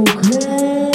[0.00, 0.89] Okay.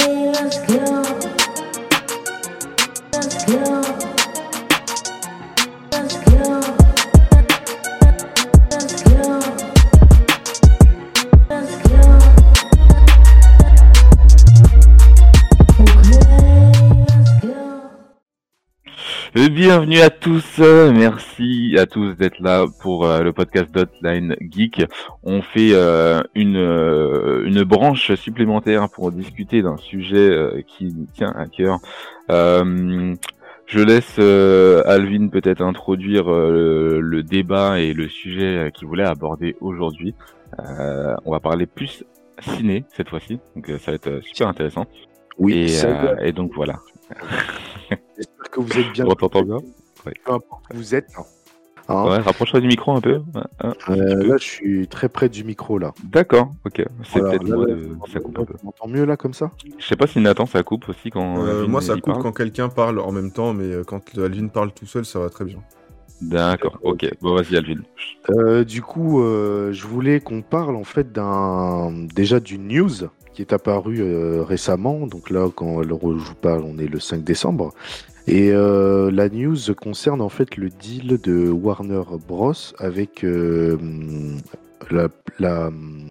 [19.68, 24.84] Bienvenue à tous, euh, merci à tous d'être là pour euh, le podcast d'Hotline Geek.
[25.24, 31.34] On fait euh, une, euh, une branche supplémentaire pour discuter d'un sujet qui nous tient
[31.36, 31.80] à cœur.
[32.28, 34.20] Je laisse
[34.86, 40.14] Alvin peut-être introduire le, le débat et le sujet qu'il voulait aborder aujourd'hui.
[40.60, 42.04] On va parler plus
[42.38, 44.86] ciné cette fois-ci, donc ça va être super intéressant.
[45.38, 45.54] Oui,
[46.22, 46.76] et, et donc voilà.
[48.16, 49.06] j'espère que vous êtes bien.
[49.06, 49.58] On t'entend bien
[50.04, 51.08] Peu importe où vous êtes.
[51.18, 51.24] Hein.
[51.88, 53.18] Ouais, rapproche-toi du micro un peu.
[53.34, 53.72] Ouais, hein.
[53.90, 55.94] Euh, là, je suis très près du micro là.
[56.02, 56.84] D'accord, ok.
[57.04, 57.90] C'est Voilà, peut-être moi de...
[58.12, 58.54] ça coupe un peu.
[58.62, 59.52] On m'entend mieux là comme ça?
[59.78, 61.44] Je sais pas si Nathan ça coupe aussi quand.
[61.44, 62.22] Euh, Alvin, moi, ça coupe parle.
[62.22, 65.30] quand quelqu'un parle en même temps, mais euh, quand Alvin parle tout seul, ça va
[65.30, 65.58] très bien.
[66.22, 67.06] D'accord, ok.
[67.20, 67.82] Bon, vas-y, Alvin.
[68.30, 73.04] Euh, Du coup, euh, je voulais qu'on parle en fait d'un déjà d'une news
[73.36, 75.06] qui est apparue euh, récemment.
[75.06, 77.74] Donc là, quand je vous parle, on est le 5 décembre.
[78.26, 83.76] Et euh, la news concerne en fait le deal de Warner Bros avec euh,
[84.90, 86.08] la, la, hum,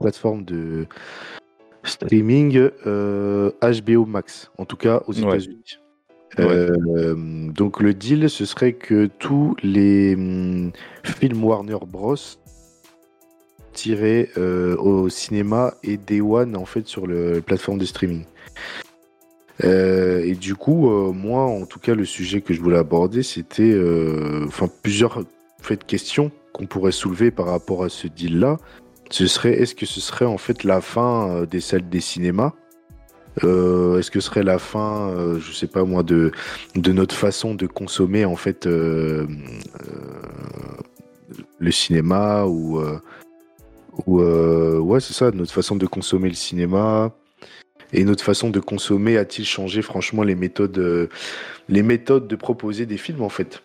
[0.00, 0.86] plateforme de
[1.82, 5.22] streaming HBO Max, en tout cas aux Ouais.
[5.22, 5.78] États-Unis.
[6.38, 10.70] Euh, donc le deal, ce serait que tous les hum,
[11.02, 12.14] films Warner Bros
[13.72, 18.24] tirés euh, au cinéma et Day One en fait sur le la plateforme de streaming.
[19.64, 23.22] Euh, et du coup, euh, moi, en tout cas, le sujet que je voulais aborder,
[23.22, 23.78] c'était,
[24.46, 25.22] enfin, plusieurs
[25.60, 28.58] fait, questions qu'on pourrait soulever par rapport à ce deal-là.
[29.10, 32.52] Ce serait, est-ce que ce serait en fait la fin des salles des cinémas?
[33.42, 36.32] Est-ce que ce serait la fin, je sais pas moi, de
[36.74, 39.26] de notre façon de consommer en fait le
[41.70, 42.80] cinéma ou
[44.06, 47.12] ou euh, ouais, c'est ça, notre façon de consommer le cinéma.
[47.92, 51.08] Et notre façon de consommer a-t-il changé franchement les méthodes, euh,
[51.68, 53.62] les méthodes de proposer des films en fait?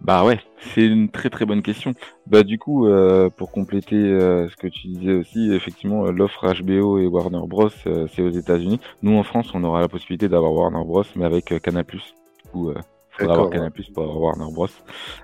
[0.00, 0.40] Bah ouais,
[0.74, 1.92] c'est une très très bonne question.
[2.26, 7.06] Bah du coup, euh, pour compléter ce que tu disais aussi, effectivement, l'offre HBO et
[7.06, 8.80] Warner Bros, c'est aux États-Unis.
[9.02, 11.84] Nous en France, on aura la possibilité d'avoir Warner Bros, mais avec Canal+.
[11.84, 12.72] Du coup,
[13.12, 14.68] euh, faudra avoir Canal+ pour avoir Warner Bros.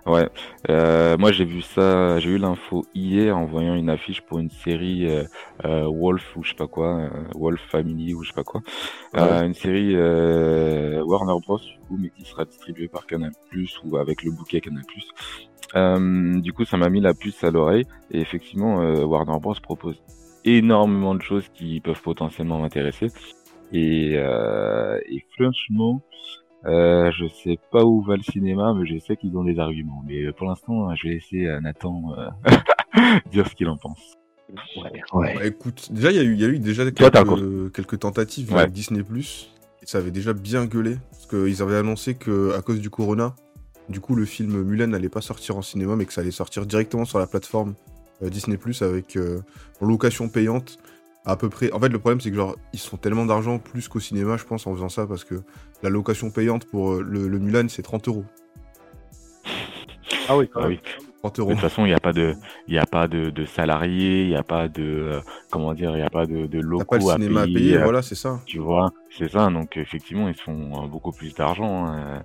[0.06, 0.28] Ouais.
[0.68, 4.50] Euh, moi, j'ai vu ça, j'ai eu l'info hier en voyant une affiche pour une
[4.50, 5.24] série euh,
[5.64, 8.62] euh, Wolf ou je sais pas quoi, euh, Wolf Family ou je sais pas quoi.
[9.16, 13.32] Euh, une série euh, Warner Bros du coup, mais qui sera distribuée par Canal
[13.84, 14.82] ou avec le bouquet Canal
[15.76, 19.54] euh, du coup ça m'a mis la puce à l'oreille et effectivement euh, Warner Bros
[19.62, 20.02] propose
[20.44, 23.08] énormément de choses qui peuvent potentiellement m'intéresser
[23.72, 26.02] et, euh, et franchement
[26.66, 30.02] euh, je sais pas où va le cinéma mais je sais qu'ils ont des arguments
[30.06, 32.50] mais euh, pour l'instant je vais laisser euh, Nathan euh,
[33.30, 34.14] dire ce qu'il en pense
[35.12, 35.34] Ouais.
[35.34, 37.10] Bah, écoute, déjà, il y, a eu- il y a eu déjà Toi,
[37.70, 38.60] quelques, tentatives Ouais.
[38.60, 39.02] avec Disney+,
[39.84, 43.34] ça avait déjà bien gueulé, parce qu'ils avaient annoncé que à cause du corona,
[43.90, 46.64] du coup, le film Mulan n'allait pas sortir en cinéma, mais que ça allait sortir
[46.64, 47.74] directement sur la plateforme
[48.22, 49.40] euh, Disney+, avec euh,
[49.82, 50.78] en location payante,
[51.24, 51.70] à peu près...
[51.72, 54.36] En fait, le problème, c'est que genre, ils se font tellement d'argent plus qu'au cinéma,
[54.36, 55.36] je pense, en faisant ça, parce que
[55.82, 58.24] la location payante pour euh, le, le Mulan, c'est 30 euros.
[60.28, 60.78] Ah oui, quand Ah même.
[60.84, 60.92] oui
[61.22, 61.50] 30 De euros.
[61.52, 62.34] toute façon, il n'y a pas de,
[62.68, 65.20] il y a pas de, de salariés, il n'y a pas de, euh,
[65.50, 68.02] comment dire, il n'y a pas de, locaux pas le cinéma à payer, euh, voilà,
[68.02, 68.40] c'est ça.
[68.46, 69.50] Tu vois, c'est ça.
[69.50, 71.86] Donc effectivement, ils se font euh, beaucoup plus d'argent.
[71.88, 72.22] hein.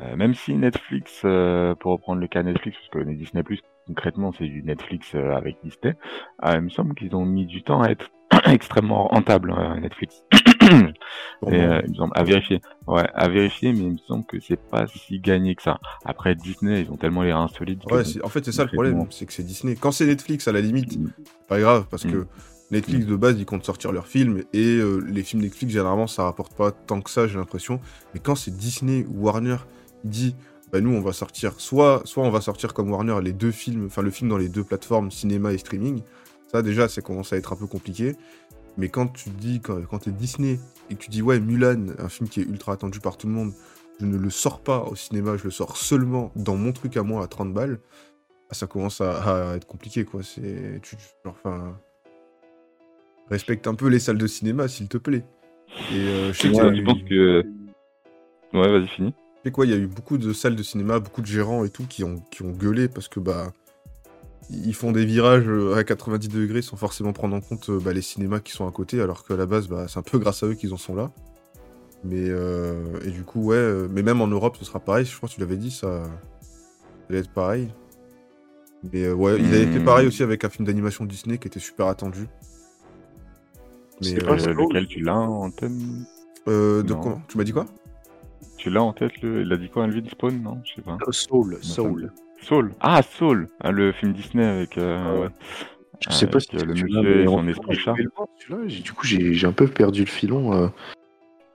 [0.00, 4.32] Euh, même si Netflix, euh, pour reprendre le cas Netflix, parce que Disney Plus concrètement
[4.32, 5.96] c'est du Netflix euh, avec Disney,
[6.44, 8.08] euh, il me semble qu'ils ont mis du temps à être
[8.46, 10.22] extrêmement rentable euh, Netflix.
[11.48, 12.60] Et, euh, il me semble, à vérifier.
[12.86, 15.78] Ouais, à vérifier, mais il me semme que c'est pas si gagné que ça.
[16.04, 17.80] Après Disney, ils ont tellement les reins solides.
[17.90, 19.74] Ouais, en fait, c'est ça le problème, c'est que c'est Disney.
[19.74, 21.10] Quand c'est Netflix, à la limite, Mm.
[21.48, 22.12] pas grave, parce Mm.
[22.12, 22.26] que
[22.70, 26.24] Netflix de base, ils comptent sortir leurs films, et euh, les films Netflix, généralement, ça
[26.24, 27.80] rapporte pas tant que ça, j'ai l'impression.
[28.14, 29.56] Mais quand c'est Disney ou Warner,
[30.04, 30.36] dit,
[30.72, 33.86] bah nous, on va sortir, soit, soit on va sortir comme Warner les deux films,
[33.86, 36.02] enfin le film dans les deux plateformes, cinéma et streaming.
[36.50, 38.16] Ça, déjà, ça commence à être un peu compliqué.
[38.76, 40.58] Mais quand tu dis, quand, quand t'es Disney,
[40.88, 43.32] et que tu dis, ouais, Mulan, un film qui est ultra attendu par tout le
[43.32, 43.52] monde,
[44.00, 47.02] je ne le sors pas au cinéma, je le sors seulement dans mon truc à
[47.02, 47.78] moi à 30 balles,
[48.50, 50.22] ah, ça commence à, à être compliqué, quoi.
[50.22, 50.80] C'est,
[51.24, 51.78] enfin,
[53.28, 55.24] respecte un peu les salles de cinéma, s'il te plaît.
[55.90, 57.44] Et euh, je sais Ouais, je eu- pense que.
[58.52, 59.12] Ouais, vas-y, fini.
[59.12, 61.64] tu sais quoi, il y a eu beaucoup de salles de cinéma, beaucoup de gérants
[61.64, 63.52] et tout qui ont, qui ont gueulé parce que bah
[64.48, 67.92] ils font des virages euh, à 90 degrés sans forcément prendre en compte euh, bah,
[67.92, 70.42] les cinémas qui sont à côté, alors qu'à la base, bah, c'est un peu grâce
[70.42, 71.10] à eux qu'ils en sont là.
[72.02, 75.04] Mais euh, et du coup, ouais, euh, mais même en Europe, ce sera pareil.
[75.04, 76.10] Je crois que tu l'avais dit, ça, ça
[77.10, 77.68] allait être pareil.
[78.92, 79.84] Mais euh, ouais, il avait fait Hmm.
[79.84, 82.26] pareil aussi avec un film d'animation Disney qui était super attendu.
[84.00, 85.70] Mais C'est euh, pas Euh, lequel tu l'as en tête?
[86.48, 87.20] Euh, de quoi?
[87.28, 87.66] Tu m'as dit quoi?
[88.56, 89.42] Tu l'as en tête le...
[89.42, 90.96] Il a dit quoi, Alvin Spawn Non, je sais pas.
[91.10, 92.10] Soul, Soul.
[92.42, 92.72] Soul.
[92.80, 94.78] Ah, Soul, Ah, le film Disney avec.
[94.78, 95.28] euh, Ah ouais.
[96.08, 97.94] Je sais pas si euh, le monsieur et son esprit je chat.
[97.94, 100.54] Du coup, j'ai un peu perdu le filon.
[100.54, 100.68] euh.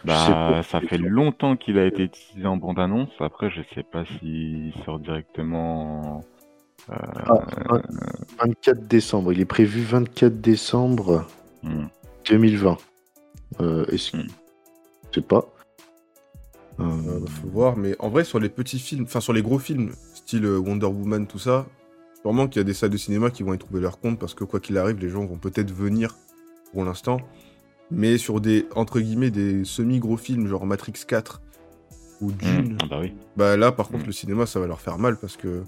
[0.04, 3.10] Bah, ça fait longtemps qu'il a été utilisé en bande-annonce.
[3.20, 6.24] Après, je sais pas s'il sort directement.
[6.92, 7.82] Ah, vingt-
[8.40, 9.34] 24 décembre.
[9.34, 11.26] Il est prévu 24 décembre
[11.64, 11.88] Hmm.
[12.30, 12.78] 2020.
[13.62, 14.28] Euh, Est-ce Hmm.
[15.12, 15.46] Je sais pas.
[16.80, 19.92] Euh, faut voir, mais en vrai, sur les petits films, enfin sur les gros films,
[20.26, 21.66] style euh, Wonder Woman, tout ça,
[22.22, 24.34] sûrement qu'il y a des salles de cinéma qui vont y trouver leur compte parce
[24.34, 26.16] que quoi qu'il arrive, les gens vont peut-être venir
[26.74, 27.20] pour l'instant.
[27.92, 31.42] Mais sur des, entre guillemets, des semi-gros films, genre Matrix 4
[32.22, 32.78] ou Dune, Hmm.
[32.82, 33.14] Ah bah oui.
[33.38, 34.08] bah là, par contre, Mm.
[34.08, 35.64] le cinéma, ça va leur faire mal parce que,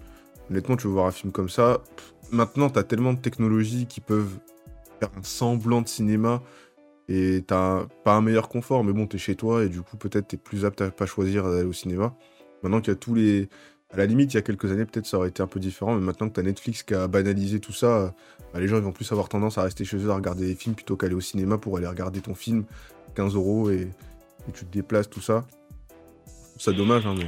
[0.50, 1.82] honnêtement, tu veux voir un film comme ça.
[1.96, 4.40] pff, maintenant, t'as tellement de technologies qui peuvent
[5.00, 6.42] faire un semblant de cinéma
[7.08, 10.28] et t'as pas un meilleur confort, mais bon, t'es chez toi et du coup, peut-être
[10.30, 12.16] t'es plus apte à pas choisir d'aller au cinéma.
[12.64, 13.48] Maintenant qu'il y a tous les.
[13.94, 15.96] À la limite, il y a quelques années, peut-être ça aurait été un peu différent,
[15.96, 18.14] mais maintenant que t'as Netflix qui a banalisé tout ça,
[18.54, 20.76] bah, les gens vont plus avoir tendance à rester chez eux à regarder des films
[20.76, 22.66] plutôt qu'aller au cinéma pour aller regarder ton film
[23.16, 23.88] 15 euros et,
[24.54, 25.46] tu te déplaces, tout ça.
[26.58, 27.28] C'est dommage, hein, mais.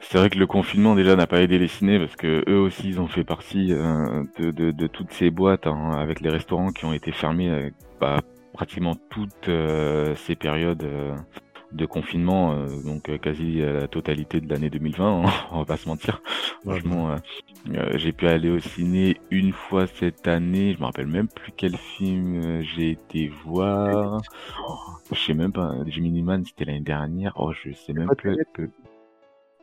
[0.00, 2.88] C'est vrai que le confinement déjà n'a pas aidé les ciné parce que eux aussi
[2.88, 6.92] ils ont fait partie euh, de, toutes ces boîtes hein, avec les restaurants qui ont
[6.92, 7.70] été fermés euh,
[8.00, 8.20] bah,
[8.58, 11.14] pratiquement toutes euh, ces périodes euh,
[11.72, 15.76] de confinement, euh, donc euh, quasi la totalité de l'année 2020, hein, on va pas
[15.76, 16.22] se mentir.
[16.62, 17.16] Franchement, euh,
[17.70, 20.74] euh, j'ai pu aller au ciné une fois cette année.
[20.74, 24.20] Je me rappelle même plus quel film euh, j'ai été voir.
[24.66, 24.76] Oh,
[25.12, 25.72] je sais même pas.
[25.86, 27.32] Gemini Man, c'était l'année dernière.
[27.36, 28.36] Oh, je sais même plus.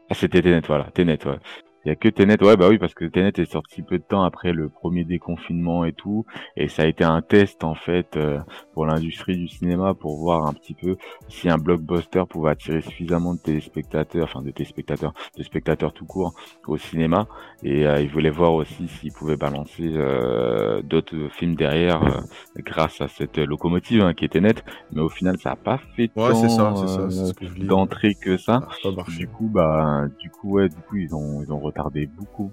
[0.09, 0.85] Ah, c'était Tenet, voilà.
[0.91, 1.39] Tenet, ouais.
[1.85, 4.03] Il y a que Tenet, ouais, bah oui, parce que Tenet est sorti peu de
[4.03, 6.25] temps après le premier déconfinement et tout,
[6.57, 8.39] et ça a été un test en fait euh,
[8.73, 10.97] pour l'industrie du cinéma pour voir un petit peu
[11.29, 16.33] si un blockbuster pouvait attirer suffisamment de téléspectateurs, enfin de téléspectateurs, de spectateurs tout court
[16.67, 17.27] au cinéma,
[17.61, 22.21] et euh, ils voulaient voir aussi s'ils pouvaient balancer euh, d'autres films derrière euh,
[22.63, 26.09] grâce à cette locomotive hein, qui était nette, mais au final ça a pas fait
[26.15, 28.67] Ouais, c'est ça, tant c'est ça, euh, d'entrée que ça.
[28.81, 28.89] Ça.
[29.17, 31.59] Du coup, bah, du coup, ouais, du coup, ils ont, ils ont
[32.07, 32.51] beaucoup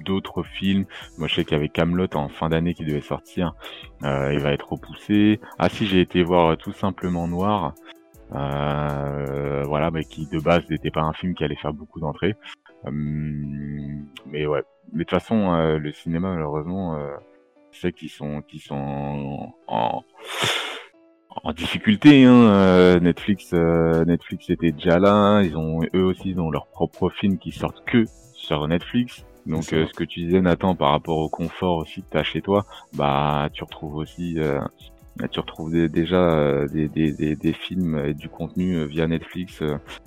[0.00, 0.84] d'autres films.
[1.16, 3.54] Moi, je sais qu'il y avait Camelot en fin d'année qui devait sortir.
[4.04, 5.40] Euh, il va être repoussé.
[5.58, 7.74] Ah si, j'ai été voir euh, tout simplement Noir.
[8.34, 12.36] Euh, voilà, mais qui de base n'était pas un film qui allait faire beaucoup d'entrées.
[12.84, 14.62] Hum, mais ouais.
[14.92, 16.98] Mais de toute façon, le cinéma, malheureusement,
[17.72, 20.02] sais qu'ils sont, sont en,
[21.54, 22.24] difficulté.
[22.24, 22.98] Hein.
[23.00, 25.42] Netflix, Netflix était déjà là.
[25.42, 28.06] Ils ont eux aussi, ils ont leurs propres films qui sortent que
[28.48, 29.24] sur Netflix.
[29.46, 32.40] Donc euh, ce que tu disais Nathan par rapport au confort aussi que t'as chez
[32.42, 34.58] toi, bah tu retrouves aussi, euh,
[35.30, 39.62] tu retrouves des- déjà euh, des, des, des, des films et du contenu via Netflix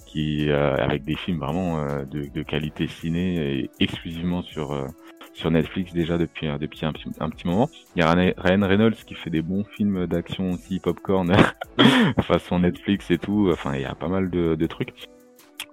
[0.06, 1.78] qui avec des films vraiment
[2.12, 4.86] de, de qualité ciné et exclusivement sur
[5.34, 7.70] sur Netflix déjà depuis depuis un, petit- un petit moment.
[7.96, 11.32] Il y a Ryan Ryan Reynolds qui fait des bons films d'action aussi popcorn
[12.22, 13.50] façon Netflix et tout.
[13.52, 14.94] Enfin, il y a pas mal de, de trucs.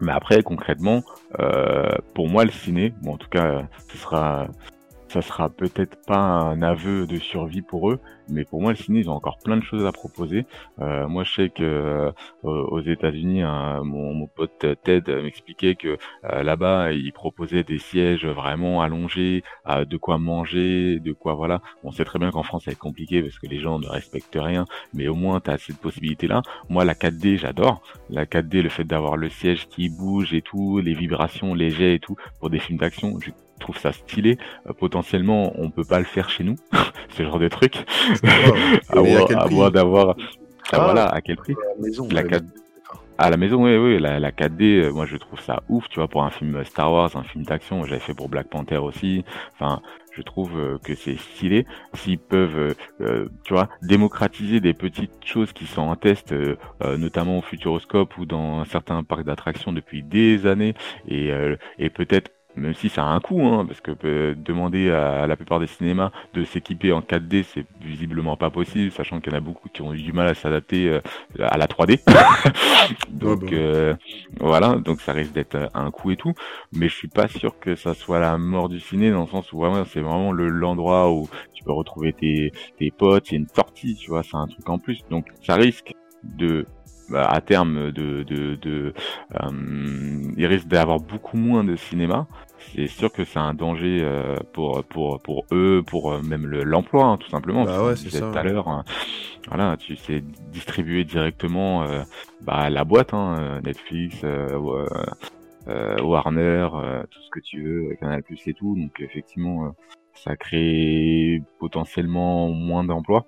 [0.00, 1.02] Mais après, concrètement,
[1.40, 4.48] euh, pour moi, le ciné, bon, en tout cas, ce sera,
[5.08, 9.00] ça sera peut-être pas un aveu de survie pour eux, mais pour moi, le ciné,
[9.00, 10.46] ils ont encore plein de choses à proposer.
[10.80, 12.12] Euh, moi, je sais que euh,
[12.44, 18.82] aux États-Unis, hein, mon, pote Ted m'expliquait que euh, là-bas, ils proposaient des sièges vraiment
[18.82, 21.60] allongés, euh, de quoi manger, de quoi voilà.
[21.84, 24.64] On sait très bien qu'en France, être compliqué parce que les gens ne respectent rien,
[24.94, 26.42] mais au moins, tu as cette possibilité-là.
[26.68, 27.82] Moi, la 4D, j'adore.
[28.10, 31.94] La 4D, le fait d'avoir le siège qui bouge et tout, les vibrations, les jets
[31.94, 33.18] et tout, pour des films d'action,
[33.58, 34.38] trouve ça stylé.
[34.68, 36.56] Euh, potentiellement, on peut pas le faire chez nous,
[37.10, 37.84] ce genre de truc.
[38.88, 40.16] à Mais à moins d'avoir...
[40.70, 40.84] Ah, Ah.
[40.84, 42.08] voilà, à quel prix à la maison.
[42.10, 42.44] La ouais, 4
[43.20, 45.96] à la maison, oui, oui, la, la 4D, euh, moi je trouve ça ouf, tu
[45.98, 49.24] vois, pour un film Star Wars, un film d'action, j'avais fait pour Black Panther aussi,
[49.54, 51.66] enfin, je trouve euh, que c'est stylé.
[51.94, 56.56] S'ils peuvent, euh, tu vois, démocratiser des petites choses qui sont en test, euh,
[56.96, 60.74] notamment au Futuroscope ou dans certains parcs d'attractions depuis des années,
[61.08, 64.90] et, euh, et peut-être même si ça a un coût, hein, parce que euh, demander
[64.90, 69.32] à la plupart des cinémas de s'équiper en 4D, c'est visiblement pas possible, sachant qu'il
[69.32, 71.00] y en a beaucoup qui ont eu du mal à s'adapter euh,
[71.40, 72.00] à la 3D.
[73.10, 73.56] donc Ouais, bah.
[73.56, 73.94] euh,
[74.40, 76.34] voilà, donc ça risque d'être euh, un coût et tout,
[76.72, 79.52] mais je suis pas sûr que ça soit la mort du ciné dans le sens
[79.52, 83.48] où vraiment c'est vraiment le l'endroit où tu peux retrouver tes tes potes, c'est une
[83.48, 85.92] sortie, tu vois, c'est un truc en plus, donc ça risque
[86.24, 86.66] de
[87.14, 88.92] à terme de de, de
[89.40, 92.26] euh, il risque d'avoir beaucoup moins de cinéma.
[92.74, 96.64] C'est sûr que c'est un danger euh, pour pour pour eux, pour euh, même le-
[96.64, 97.64] l'emploi hein, tout simplement.
[97.64, 98.84] Bah ouais, c'est ça, Tout à l'heure, hein.
[99.48, 100.22] voilà, tu sais
[100.52, 102.02] distribuer directement euh,
[102.40, 104.88] bah, la boîte, hein, euh, Netflix, euh, wa-
[105.68, 108.74] euh, Warner, euh, tout ce que tu veux, Canal Plus et tout.
[108.76, 109.70] Donc effectivement, euh,
[110.14, 113.26] ça crée potentiellement moins d'emplois.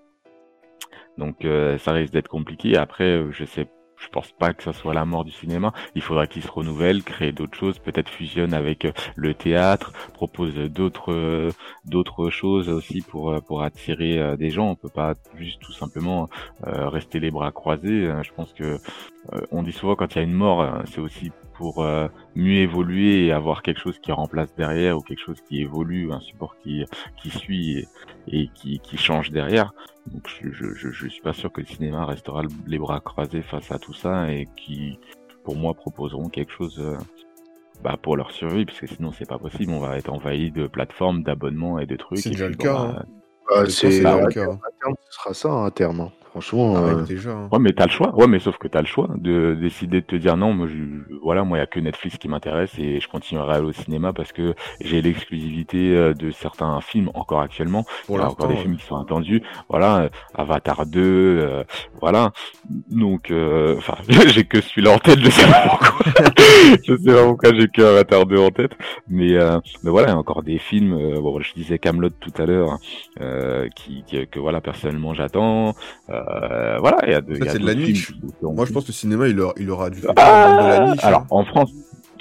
[1.21, 2.77] Donc euh, ça risque d'être compliqué.
[2.77, 5.73] Après, euh, je sais, je pense pas que ça soit la mort du cinéma.
[5.95, 10.55] Il faudra qu'il se renouvelle, créer d'autres choses, peut-être fusionne avec euh, le théâtre, propose
[10.55, 14.71] d'autres choses aussi pour attirer des gens.
[14.71, 16.31] On peut pas juste tout simplement
[16.65, 18.07] rester les bras croisés.
[18.07, 18.79] Euh, Je pense que
[19.53, 23.27] on dit souvent quand il y a une mort, c'est aussi pour euh, mieux évoluer
[23.27, 26.85] et avoir quelque chose qui remplace derrière ou quelque chose qui évolue, un support qui
[27.21, 27.87] qui suit et,
[28.29, 29.75] et qui, qui change derrière.
[30.07, 33.01] Donc je, je, je, je suis pas sûr que le cinéma restera le- les bras
[33.01, 34.99] croisés face à tout ça et qui,
[35.45, 36.97] pour moi, proposeront quelque chose euh,
[37.85, 39.71] bah, pour leur survie, parce que sinon c'est pas possible.
[39.73, 42.21] On va être envahi de plateformes, d'abonnements et de trucs.
[42.21, 43.05] C'est déjà le cas, hein.
[43.51, 44.67] bah, c'est à déjà le terme, cas.
[44.67, 46.11] à terme, ce sera ça, hein, à terme.
[46.41, 46.71] Hein.
[46.71, 47.31] Franchement, Ah ouais, euh, déjà.
[47.33, 47.49] hein.
[47.53, 48.15] Ouais, mais t'as le choix.
[48.15, 50.75] Ouais, mais sauf que t'as le choix de décider de te dire non, moi, je,
[51.23, 53.73] voilà, moi, il y a que Netflix qui m'intéresse et je continuerai à aller au
[53.73, 57.85] cinéma parce que j'ai l'exclusivité euh, de certains films encore actuellement.
[58.07, 59.43] Pour il y a encore des films qui sont attendus.
[59.69, 61.65] Voilà, euh, Avatar 2, euh,
[62.01, 62.33] voilà.
[62.91, 63.95] Donc, euh, enfin,
[64.29, 65.19] j'ai que celui-là en tête.
[65.21, 66.07] Je sais pas pourquoi.
[66.85, 68.73] je sais pas pourquoi j'ai que Avatar 2 en tête.
[69.09, 70.93] Mais, euh, mais voilà, il y a encore des films.
[70.95, 72.79] euh, bon, je disais Camelot tout à l'heure,
[73.21, 75.75] euh, qui, qui- que voilà, personnellement, j'attends.
[76.11, 76.23] Euh,
[76.81, 78.13] voilà, il y a de, Ça, il y a c'est de la niche.
[78.43, 80.91] ont- Moi, je pense que le cinéma, il aura, il aura faire ah, de la
[80.93, 81.05] niche.
[81.05, 81.27] alors hein.
[81.31, 81.71] en France,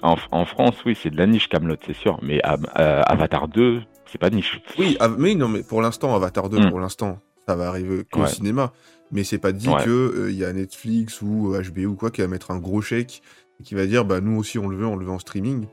[0.02, 2.20] en, en France, oui, c'est de la niche Camelot, c'est sûr.
[2.22, 4.62] Mais euh, euh, Avatar 2, c'est pas niche.
[4.78, 6.70] Oui, mais non, mais pour l'instant, Avatar 2, Mm.
[6.70, 8.28] pour l'instant, ça va arriver qu'au Ouais.
[8.28, 8.72] cinéma.
[9.12, 9.84] Mais c'est pas dit Ouais.
[9.84, 12.82] que il y a Netflix ou euh, HBO ou quoi qui va mettre un gros
[12.82, 13.24] chèque
[13.60, 15.66] et qui va dire bah nous aussi on le veut, on le veut en streaming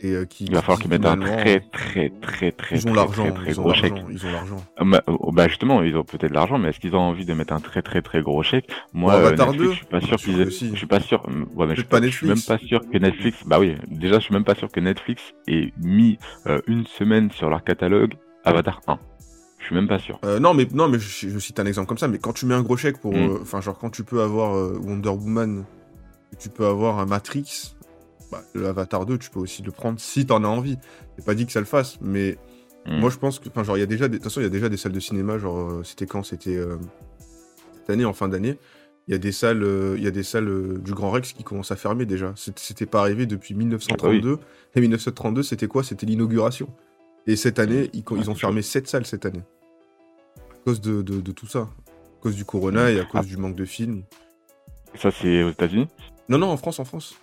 [0.00, 2.86] et euh, qui Il va falloir qu'ils mettent un finalement, très très très très ils
[2.86, 3.92] ont très, l'argent, très, très ils ont gros chèque.
[4.10, 4.64] ils ont l'argent.
[4.76, 7.24] Ah, Bah, oh, bah, justement, ils ont peut-être de l'argent, mais est-ce qu'ils ont envie
[7.26, 8.68] de mettre un très très très gros chèque?
[8.92, 10.44] Moi, euh, Avatar Netflix, 2, je suis pas sûr qu'ils.
[10.44, 10.70] que si.
[10.70, 11.22] Je suis pas sûr.
[11.54, 13.42] Ouais, mais je, Peut-être pas je suis même pas sûr que Netflix.
[13.46, 17.30] Bah oui, déjà, je suis même pas sûr que Netflix ait mis euh, une semaine
[17.30, 18.14] sur leur catalogue
[18.44, 18.98] Avatar 1.
[19.58, 20.18] Je suis même pas sûr.
[20.24, 22.46] Euh, non mais non mais je, je cite un exemple comme ça mais quand tu
[22.46, 23.16] mets un gros chèque pour Mm.
[23.16, 25.64] euh, enfin genre quand tu peux avoir euh, Wonder Woman
[26.38, 27.76] tu peux avoir un Matrix
[28.30, 30.78] bah, le Avatar 2 tu peux aussi le prendre si t'en as envie.
[31.16, 32.36] C'est pas dit que ça le fasse mais
[32.86, 32.98] Mm.
[32.98, 34.44] moi je pense que enfin genre il y a déjà des- de toute façon il
[34.44, 36.22] y a déjà des salles de cinéma genre euh, c'était quand?
[36.22, 36.78] C'était euh,
[37.76, 38.58] cette année en fin d'année.
[39.06, 41.34] Il y a des salles euh, il y a des salles euh, du Grand Rex
[41.34, 42.32] qui commencent à fermer déjà.
[42.36, 44.38] C'était pas arrivé depuis 1932
[44.74, 45.84] et 1932 c'était quoi?
[45.84, 46.68] C'était l'inauguration.
[47.26, 49.42] Et cette année ils, ils ont fermé sept salles cette année.
[50.50, 51.58] À cause de, de, de tout ça.
[51.60, 53.26] À cause du corona et à cause Ah.
[53.26, 54.04] du manque de films.
[54.94, 55.86] Ça, c'est aux États-Unis?
[56.30, 57.14] Non non en France en France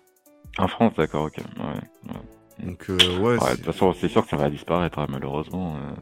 [0.59, 1.37] En France, d'accord, ok.
[1.37, 2.65] Ouais.
[2.65, 5.75] donc euh, ouais, de toute façon, c'est sûr que ça va disparaître, hein, malheureusement.
[5.75, 5.95] euh.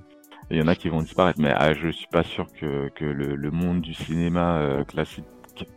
[0.51, 3.03] Il y en a qui vont disparaître, mais ah, je suis pas sûr que, que
[3.05, 5.25] le, le monde du cinéma euh, classique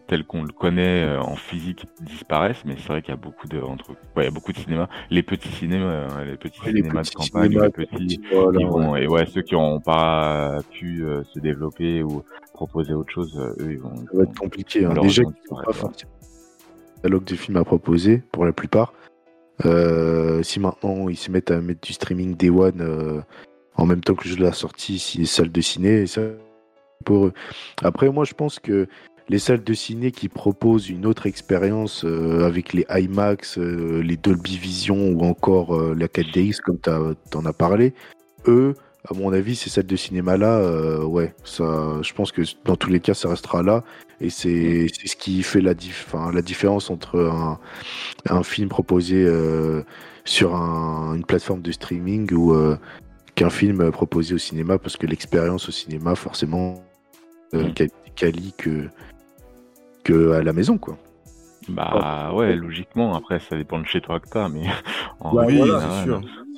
[0.08, 3.46] tel qu'on le connaît euh, en physique disparaisse, mais c'est vrai qu'il y a beaucoup
[3.46, 6.60] de entre, ouais, il y a beaucoup de cinémas, les petits cinémas, hein, les petits
[6.66, 8.70] les cinémas de campagne, cinémas, les petits, voilà, qui ouais.
[8.70, 13.32] vont, et ouais, ceux qui n'ont pas pu euh, se développer ou proposer autre chose,
[13.38, 13.94] euh, eux, ils vont.
[13.96, 14.84] Ça va être compliqué.
[14.84, 14.94] hein.
[15.00, 16.12] Déjà, ils pas forcément
[16.98, 18.92] catalogue de films à proposer pour la plupart.
[19.64, 23.20] Euh, si maintenant ils se mettent à mettre du streaming Day One euh,
[23.74, 26.20] en même temps que je l'ai sorti, si les salles de ciné, ça,
[27.04, 27.32] pour eux.
[27.82, 28.86] Après, moi, je pense que
[29.28, 34.58] les salles de ciné qui proposent une autre expérience euh, avec les IMAX, les Dolby
[34.58, 36.90] Vision ou encore la 4DX, comme tu
[37.36, 37.94] en as parlé,
[38.46, 38.74] eux,
[39.08, 42.90] à mon avis, ces salles de cinéma-là, euh, ouais, ça, je pense que dans tous
[42.90, 43.84] les cas, ça restera là.
[44.20, 47.58] Et c'est ce qui fait la, dif- la différence entre un,
[48.28, 49.82] un film proposé euh,
[50.24, 52.76] sur un- une plateforme de streaming ou euh,
[53.36, 56.82] qu'un film proposé au cinéma, parce que l'expérience au cinéma, forcément,
[57.54, 57.72] euh, Mm.
[58.16, 58.88] quali- que,
[60.04, 60.98] que à la maison, quoi.
[61.68, 64.62] Bah ouais, logiquement, après, ça dépend de chez toi que t'as, mais
[65.20, 66.16] en Bah, oui, voilà, c'est sûr.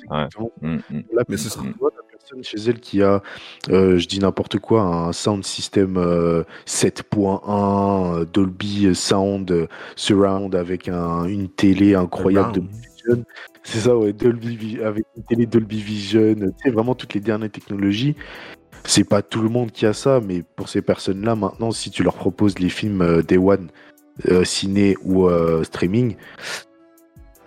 [0.09, 0.23] Ouais.
[0.23, 0.51] Exactement.
[0.61, 1.01] mm, mm.
[1.13, 2.00] Là, Mais ce sera- tu vois, la
[2.31, 3.21] personne chez elle qui a,
[3.69, 10.55] euh, je dis n'importe quoi, un sound system euh, 7.1, euh, Dolby Sound euh, Surround
[10.55, 12.61] avec un- une télé incroyable de.
[12.61, 13.25] Vision.
[13.63, 18.15] C'est ça, ouais, Dolby avec une télé Dolby Vision, sais, vraiment toutes les dernières technologies.
[18.83, 22.01] C'est pas tout le monde qui a ça, mais pour ces personnes-là, maintenant, si tu
[22.03, 23.69] leur proposes les films Day One,
[24.29, 25.29] euh, ciné ou
[25.63, 26.15] streaming,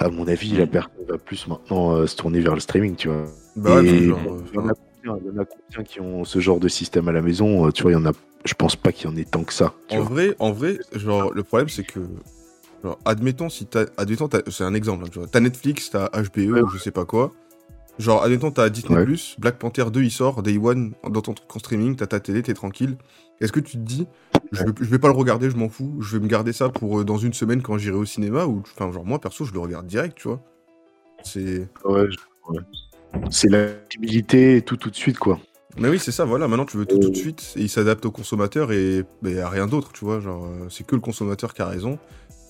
[0.05, 3.09] à mon avis, la personne va plus maintenant euh, se tourner vers le streaming, tu
[3.09, 3.25] vois.
[3.57, 7.23] Bah ouais, il y en a combien, qui ont ce genre de système à la
[7.23, 8.13] maison euh, Tu vois, il y en a.
[8.45, 9.73] Je pense pas qu'il y en ait tant que ça.
[9.89, 10.09] tu En vois.
[10.11, 12.01] vrai, en vrai, genre, le problème, c'est que,
[12.83, 16.61] genre, admettons, si t'as, admettons, c'est un exemple, hein, tu t'as Netflix, t'as HBO, Ouais.
[16.61, 17.33] ou je sais pas quoi.
[17.99, 19.07] Genre, admettons, t'as Disney+, Ouais.
[19.39, 22.43] Black Panther 2, il sort, Day One, dans ton truc en streaming, t'as ta télé,
[22.43, 22.97] t'es tranquille.
[23.41, 24.07] Est-ce que tu te dis,
[24.55, 26.69] je vais, je vais pas le regarder, je m'en fous, je vais me garder ça
[26.69, 29.53] pour euh, dans une semaine quand j'irai au cinéma, ou, enfin, genre, moi, perso, je
[29.53, 30.43] le regarde direct, tu vois.
[31.23, 31.69] C'est...
[31.85, 32.07] Ouais.
[33.31, 33.69] C'est la
[34.01, 35.39] et tout tout de suite, quoi.
[35.77, 38.07] Mais oui, c'est ça, voilà, maintenant tu veux tout tout de suite, et il s'adapte
[38.07, 39.05] au consommateur et
[39.41, 41.99] à rien d'autre, tu vois, genre, euh, c'est que le consommateur qui a raison.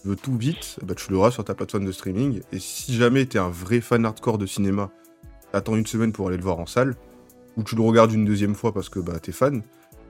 [0.02, 3.24] Tu veux tout vite, bah, tu l'auras sur ta plateforme de streaming, et si jamais
[3.24, 4.90] t'es un vrai fan hardcore de cinéma,
[5.52, 6.96] t'attends une semaine pour aller le voir en salle,
[7.56, 9.62] ou tu le regardes une deuxième fois parce que bah, t'es fan,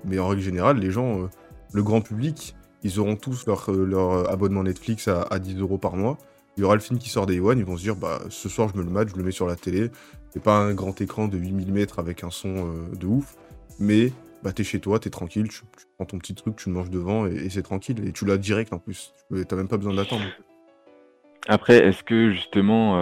[0.04, 1.28] mais en règle générale, les gens, euh,
[1.74, 5.76] le grand public, ils auront tous leur, euh, euh, abonnement Netflix à, à 10 euros
[5.76, 6.16] par mois,
[6.56, 8.48] il y aura le film qui sort des One, ils vont se dire, bah, ce
[8.48, 9.90] soir je me le mate, je le mets sur la télé,
[10.30, 13.34] c'est pas un grand écran de 8 mm avec un son euh, de ouf,
[13.80, 14.12] mais
[14.44, 15.62] bah, t'es chez toi, t'es tranquille, tu,
[15.96, 18.06] prends ton petit truc, tu le manges devant et, c'est tranquille.
[18.06, 19.14] Et tu l'as direct en plus.
[19.48, 20.24] T'as même pas besoin d'attendre.
[21.48, 22.94] Après, est-ce que justement,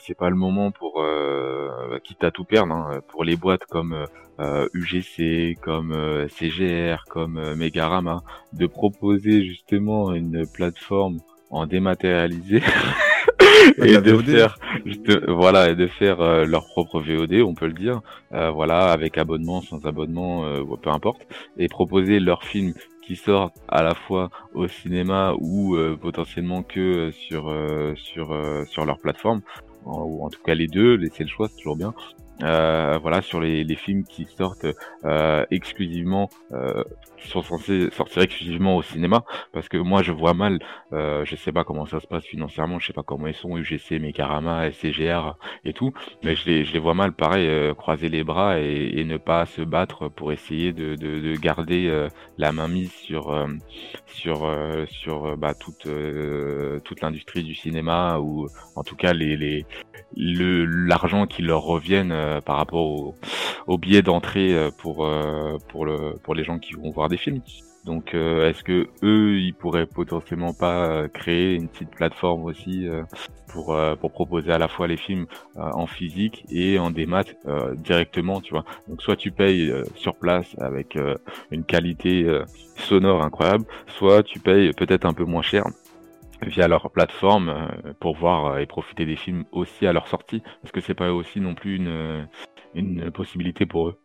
[0.00, 4.06] c'est pas le moment pour, euh, quitte à tout perdre, hein, pour les boîtes comme
[4.40, 8.22] euh, UGC, comme euh, CGR, comme euh, Megarama,
[8.52, 11.18] de proposer justement une plateforme
[11.50, 12.60] en dématérialisé
[13.78, 14.24] et de VOD.
[14.24, 14.58] faire,
[15.28, 18.00] voilà, et de faire euh, leur propre VOD, on peut le dire,
[18.32, 21.22] euh, voilà, avec abonnement, sans abonnement, euh, peu importe,
[21.56, 22.74] et proposer leurs films
[23.06, 28.32] qui sortent à la fois au cinéma ou euh, potentiellement que euh, sur euh, sur
[28.32, 29.42] euh, sur leur plateforme
[29.84, 31.94] ou en tout cas les deux laisser le choix c'est toujours bien
[32.42, 34.66] Euh, voilà sur les, les films qui sortent
[35.04, 36.82] euh, exclusivement euh,
[37.16, 39.24] qui sont censés sortir exclusivement au cinéma.
[39.52, 40.58] Parce que moi je vois mal
[40.92, 43.56] euh, je sais pas comment ça se passe financièrement je sais pas comment ils sont
[43.56, 45.92] UGC Mekarama SCGR et tout.
[46.24, 49.16] Mais je les je les vois mal pareil euh, croiser les bras et, et ne
[49.16, 53.46] pas se battre pour essayer de de, de garder euh, la main mise sur
[54.06, 54.50] sur
[54.88, 55.86] sur bah, toute
[56.84, 59.66] toute l'industrie du cinéma ou en tout cas les les
[60.16, 63.14] l'argent qui leur revienne euh, par rapport au,
[63.66, 67.16] au billet d'entrée euh, pour euh, pour le pour les gens qui vont voir des
[67.16, 67.40] films.
[67.84, 72.86] Donc euh, est-ce que eux ils pourraient potentiellement pas euh, créer une petite plateforme aussi
[73.48, 77.24] pour pour proposer à la fois les films en physique et en démat
[77.76, 78.64] directement, tu vois.
[78.88, 80.98] Donc soit tu payes sur place avec
[81.52, 82.26] une qualité
[82.76, 85.64] sonore incroyable, soit tu payes peut-être un peu moins cher
[86.42, 90.42] via leur plateforme euh, pour voir euh, et profiter des films aussi à leur sortie.
[90.64, 92.22] Est-ce que c'est pas aussi non plus une, euh,
[92.74, 93.98] une possibilité pour eux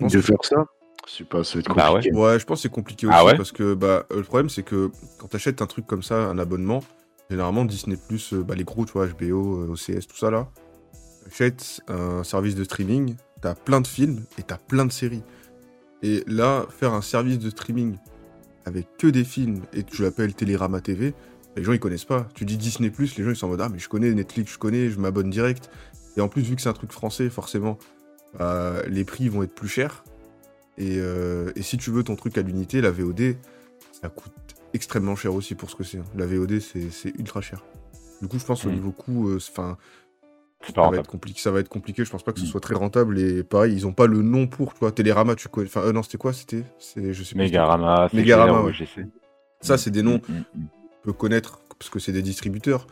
[0.00, 0.56] De que- faire ça,
[1.06, 2.14] je sais pas, ça va être Bah compliqué.
[2.16, 3.36] Ouais, je pense que c'est compliqué aussi Ah ouais?
[3.36, 6.80] parce que bah, le problème c'est que quand t'achètes un truc comme ça, un abonnement,
[7.30, 7.96] généralement Disney,
[8.44, 10.48] bah, les gros, tu vois, HBO, OCS, tout ça là,
[11.24, 15.22] t'achètes un service de streaming, t'as plein de films et t'as plein de séries.
[16.02, 17.96] Et là, faire un service de streaming
[18.66, 21.14] avec que des films et tu l'appelles Télérama TV,
[21.56, 22.28] les gens ils connaissent pas.
[22.34, 24.58] Tu dis Disney, les gens ils sont en mode Ah, mais je connais Netflix, je
[24.58, 25.70] connais, je m'abonne direct.
[26.18, 27.78] Et en plus, vu que c'est un truc français, forcément,
[28.38, 30.04] bah, les prix vont être plus chers.
[30.78, 33.36] Et, euh, et si tu veux ton truc à l'unité, la VOD,
[34.02, 34.32] ça coûte
[34.74, 35.98] extrêmement cher aussi pour ce que c'est.
[35.98, 36.04] hein.
[36.16, 37.64] La VOD, c'est ultra cher.
[38.20, 38.74] Du coup, je pense au Mm.
[38.74, 39.78] niveau coût, euh, enfin,
[40.62, 42.04] ça va, être compliqué, ça va être compliqué.
[42.04, 42.48] Je pense pas que ce Mm.
[42.48, 43.18] soit très rentable.
[43.18, 44.72] Et pareil, ils ont pas le nom pour.
[44.72, 45.68] Tu vois, Télérama, tu connais.
[45.68, 46.32] Enfin, euh, non, c'était quoi?
[46.32, 46.64] C'était.
[46.96, 47.36] Je sais CGR,
[48.12, 48.72] Megarama, ouais.
[49.60, 50.66] Ça, c'est des noms Mm, mm, mm.
[51.04, 52.86] peut connaître parce que c'est des distributeurs,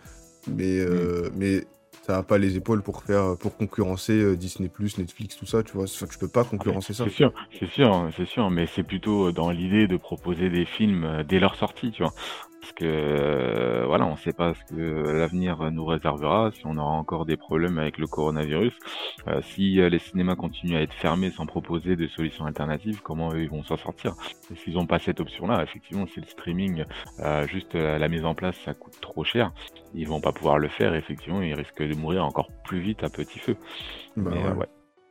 [0.48, 1.64] mais, euh, mais
[2.06, 5.72] ça n'a pas les épaules pour faire pour concurrencer euh, Disney+, Netflix, tout ça, tu
[5.72, 5.84] vois.
[5.84, 7.04] Enfin, tu peux pas concurrencer ça.
[7.04, 11.24] C'est sûr, c'est sûr, c'est sûr, mais c'est plutôt dans l'idée de proposer des films
[11.26, 12.12] dès leur sortie, tu vois.
[12.64, 16.92] Parce que euh, voilà, on sait pas ce que l'avenir nous réservera, si on aura
[16.92, 18.72] encore des problèmes avec le coronavirus,
[19.28, 23.34] Euh, si euh, les cinémas continuent à être fermés sans proposer de solutions alternatives, comment
[23.34, 24.14] eux, ils vont s'en sortir?
[24.56, 26.86] S'ils n'ont pas cette option-là, effectivement, c'est le streaming,
[27.20, 29.52] euh, juste euh, la mise en place, ça coûte trop cher.
[29.92, 33.10] Ils vont pas pouvoir le faire, effectivement, ils risquent de mourir encore plus vite à
[33.10, 33.56] petit feu.
[34.16, 34.46] Bah Mais, ouais.
[34.46, 34.68] euh, ouais.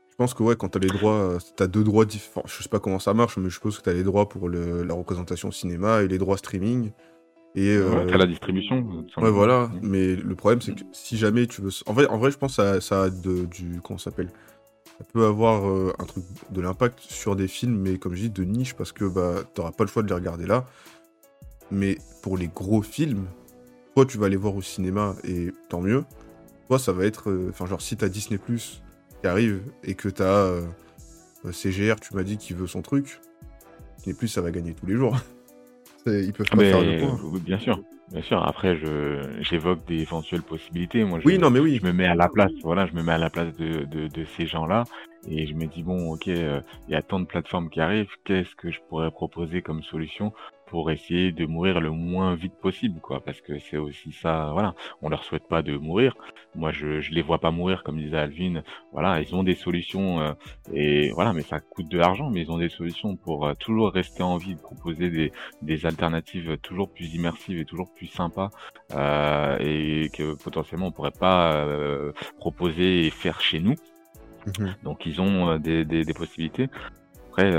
[0.09, 2.45] Je pense que ouais, quand t'as les droits, euh, t'as deux droits différents.
[2.45, 4.83] Je sais pas comment ça marche, mais je suppose que t'as les droits pour le-
[4.83, 6.91] la représentation cinéma et les droits streaming.
[7.55, 8.83] Et euh, Ouais, t'as la distribution.
[8.83, 9.69] tout Ouais, voilà.
[9.81, 11.69] Mais le problème, c'est que si jamais tu veux.
[11.85, 13.79] En vrai, en vrai je pense que ça, ça a de, du.
[13.83, 14.29] Comment ça s'appelle?
[14.97, 18.29] Ça peut avoir euh, un truc de l'impact sur des films, mais comme je dis,
[18.29, 20.65] de niche, parce que bah, t'auras pas le choix de les regarder là.
[21.71, 23.25] Mais pour les gros films,
[23.93, 26.03] soit tu vas aller voir au cinéma et tant mieux,
[26.67, 28.81] soit ça va être, euh, enfin genre si t'as Disney Plus
[29.21, 30.61] qui arrive et que t'as euh,
[31.45, 33.21] euh, CGR, tu m'as dit qu'il veut son truc,
[33.97, 35.17] Disney Plus ça va gagner tous les jours.
[36.05, 37.19] Ils peuvent pas Mais, faire le point.
[37.31, 37.79] oui, bien sûr,
[38.11, 38.45] bien sûr.
[38.45, 38.77] Après,
[39.41, 41.03] j'évoque des éventuelles possibilités.
[41.03, 41.79] Moi, je, Oui, non mais oui.
[41.81, 42.51] je me mets à la place.
[42.63, 44.83] Voilà, je me mets à la place de, de, de ces gens-là
[45.27, 48.11] et je me dis bon, ok, euh, il y a tant de plateformes qui arrivent.
[48.25, 50.33] Qu'est-ce que je pourrais proposer comme solution?
[50.73, 54.49] Pour essayer de mourir le moins vite possible, quoi Parce que c'est aussi ça.
[54.53, 56.17] Voilà, on leur souhaite pas de mourir.
[56.55, 58.63] Moi, je je les vois pas mourir, comme disait Alvin.
[58.91, 60.33] Voilà, ils ont des solutions euh,
[60.73, 63.91] et voilà, mais ça coûte de l'argent, mais ils ont des solutions pour euh, toujours
[63.91, 65.31] rester en vie, proposer des
[65.61, 68.49] des alternatives toujours plus immersives et toujours plus sympas
[68.95, 71.67] euh, et que potentiellement on pourrait pas
[72.39, 73.75] proposer et faire chez nous.
[74.47, 74.75] Mhm.
[74.81, 76.67] Donc ils ont des, des, des possibilités.
[77.29, 77.51] Après,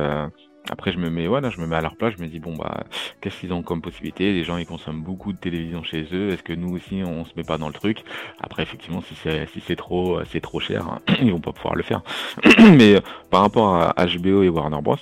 [0.71, 2.57] après je me mets voilà, je me mets à leur place, je me dis bon
[2.57, 2.85] bah
[3.21, 4.33] qu'est-ce qu'ils ont comme possibilité?
[4.33, 6.31] Les gens ils consomment beaucoup de télévision chez eux.
[6.31, 8.05] Est-ce que nous aussi on se met pas dans le truc?
[8.41, 11.53] Après effectivement si c'est si c'est trop euh, c'est trop cher, hein, ils vont pas
[11.53, 12.03] pouvoir le faire.
[12.59, 13.01] Mais euh,
[13.31, 14.97] par rapport à HBO et Warner Bros.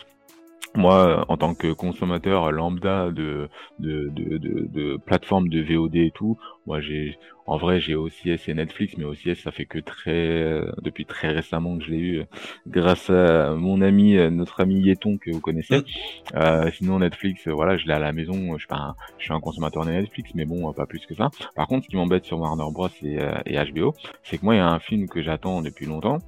[0.74, 6.12] Moi, en tant que consommateur lambda de de, de, de, de plateformes de VOD et
[6.14, 10.10] tout, moi j'ai en vrai j'ai OCS et Netflix, mais OCS ça fait que très
[10.12, 12.24] euh, depuis très récemment que je l'ai eu
[12.66, 15.82] grâce à mon ami euh, notre ami Yeton que vous connaissez.
[16.34, 18.54] Euh, sinon Netflix, euh, voilà, je l'ai à la maison.
[18.54, 21.14] Je suis pas un, je suis un consommateur de Netflix, mais bon, pas plus que
[21.14, 21.30] ça.
[21.54, 24.58] Par contre, ce qui m'embête sur Warner Bros et, et HBO, c'est que moi il
[24.58, 26.18] y a un film que j'attends depuis longtemps.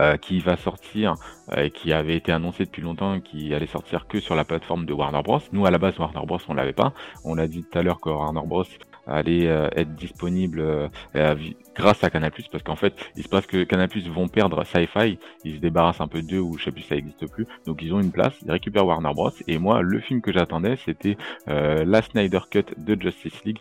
[0.00, 1.14] Euh, qui va sortir,
[1.56, 4.92] euh, qui avait été annoncé depuis longtemps, qui allait sortir que sur la plateforme de
[4.92, 5.40] Warner Bros.
[5.52, 6.92] Nous, à la base, Warner Bros, on l'avait pas.
[7.24, 8.64] On l'a dit tout à l'heure que Warner Bros
[9.06, 11.36] allait euh, être disponible euh,
[11.74, 15.56] grâce à Canal+, parce qu'en fait, il se passe que Canal+ vont perdre Sci-Fi, ils
[15.56, 18.00] se débarrassent un peu d'eux, ou je sais plus, ça existe plus, donc ils ont
[18.00, 22.40] une place, ils récupèrent Warner Bros, et moi, le film que j'attendais, c'était la Snyder
[22.48, 23.58] Cut de Justice League,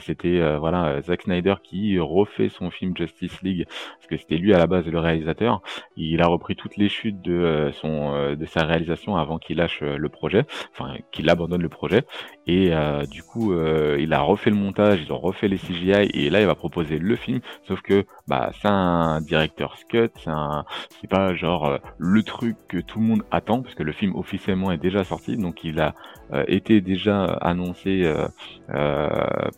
[0.00, 4.36] c'était euh, voilà euh, Zack Snyder qui refait son film Justice League parce que c'était
[4.36, 5.62] lui à la base le réalisateur.
[5.96, 9.58] Il a repris toutes les chutes de euh, son euh, de sa réalisation avant qu'il
[9.58, 12.04] lâche euh, le projet enfin qu'il abandonne le projet.
[12.46, 16.10] Et euh, du coup euh, il a refait le montage ils ont refait les CGI
[16.12, 17.40] et là il va proposer le film.
[17.66, 20.64] Sauf que bah c'est un director's cut c'est un
[21.00, 24.16] c'est pas genre euh, le truc que tout le monde attend parce que le film
[24.16, 25.36] officiellement est déjà sorti.
[25.36, 25.94] Donc il a
[26.32, 28.26] euh, été déjà annoncé euh,
[28.70, 29.08] euh,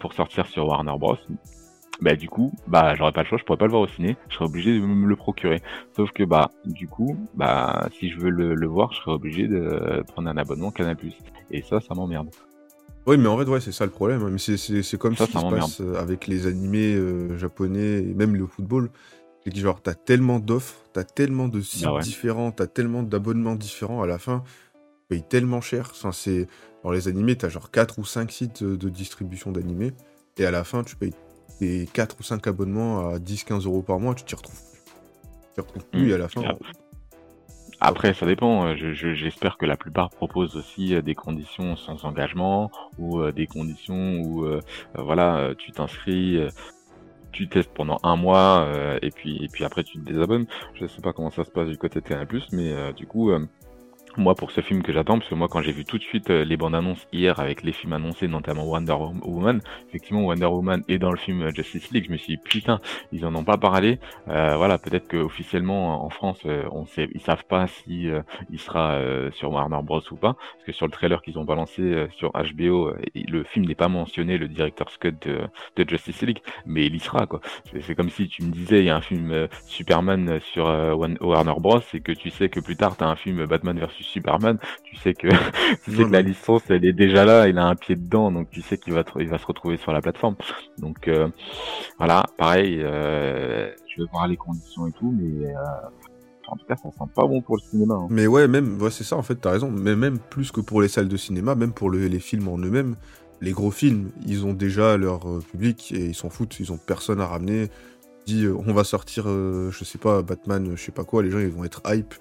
[0.01, 1.17] pour sortir sur Warner Bros
[2.01, 4.17] bah du coup bah j'aurais pas le choix je pourrais pas le voir au ciné
[4.29, 5.63] je serais obligé de me le procurer
[5.97, 9.49] sauf que bah du coup bah si je veux le, le voir je serais obligé
[9.49, 10.97] de prendre un abonnement Canal
[11.51, 12.29] et ça ça m'emmerde
[13.07, 14.23] Oui, mais en fait, ouais, c'est ça le problème.
[14.23, 14.29] hein.
[14.31, 17.37] Mais c'est- c'est c'est comme Ça, ce qui se passe euh, avec les animés euh,
[17.39, 18.91] japonais et même le football.
[19.43, 22.01] C'est que genre, t'as tellement d'offres, t'as tellement de sites Bah ouais.
[22.03, 24.45] différents, t'as tellement d'abonnements différents à la fin,
[25.09, 25.89] tu payes tellement cher.
[25.91, 26.47] Enfin, c'est...
[26.85, 29.93] Dans les animés, t'as genre 4 ou 5 sites de distribution d'animés,
[30.37, 31.13] et à la fin, tu payes
[31.59, 34.81] tes 4 ou 5 abonnements à 10-15 euros par mois, tu t'y retrouves plus.
[34.85, 36.11] Tu t'y retrouves plus, Mm.
[36.11, 36.43] et à la fin.
[37.81, 38.67] Après, ça dépend.
[38.67, 43.21] euh, je- je- J'espère que la plupart proposent aussi euh, des conditions sans engagement ou
[43.21, 44.61] euh, des conditions où, euh,
[44.95, 46.51] voilà, tu t'inscris, euh,
[47.33, 50.47] tu testes pendant un mois euh, et puis et puis après tu te désabonnes.
[50.75, 53.31] Je sais pas comment ça se passe du côté de Canal+, mais euh, du coup.
[53.31, 53.47] euh,
[54.17, 56.31] moi, pour ce film que j'attends, parce que moi, quand j'ai vu tout de suite
[56.31, 60.83] euh, les bandes annonces hier avec les films annoncés, notamment Wonder Woman, effectivement, Wonder Woman
[60.89, 62.81] est dans le film euh, Justice League, je me suis dit, putain,
[63.13, 63.99] ils en ont pas parlé.
[64.29, 68.23] Euh, voilà, peut-être que officiellement en France, euh, on sait, ils savent pas si euh,
[68.51, 71.45] il sera euh, sur Warner Bros ou pas, parce que sur le trailer qu'ils ont
[71.45, 75.49] balancé sur HBO, le film n'est pas mentionné, le director's cut de,
[75.89, 77.41] Justice League, mais il y sera quoi.
[77.81, 80.65] C'est comme si tu me disais, il y a un film Superman sur
[81.21, 84.97] Warner Bros et que tu sais que plus tard t'as un film Batman Superman, tu
[84.97, 85.29] sais que
[85.85, 88.31] tu sais Non, que la licence elle est déjà là, il a un pied dedans,
[88.33, 90.37] donc tu sais qu'il va tr- il va se retrouver sur la plateforme.
[90.79, 91.29] Donc euh,
[91.99, 95.55] voilà, pareil, euh, je vais voir les conditions et tout, mais euh,
[96.49, 97.95] en tout cas ça sent pas bon pour le cinéma.
[97.95, 98.07] hein.
[98.11, 99.71] Mais ouais, même, ouais, c'est ça en fait, t'as raison.
[99.71, 102.59] Mais même plus que pour les salles de cinéma, même pour le- les films en
[102.59, 102.97] eux-mêmes,
[103.41, 106.79] les gros films, ils ont déjà leur euh, public et ils s'en foutent, ils ont
[106.79, 107.69] personne à ramener.
[108.27, 111.31] Dit, euh, on va sortir, euh, je sais pas, Batman, je sais pas quoi, les
[111.31, 112.15] gens ils vont être hype,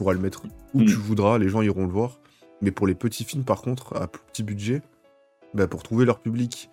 [0.00, 0.86] pourras le mettre où Mm.
[0.86, 2.18] tu voudras, les gens iront le voir.
[2.62, 4.80] Mais pour les petits films, par contre, à plus petit budget,
[5.52, 6.70] bah, pour trouver leur public,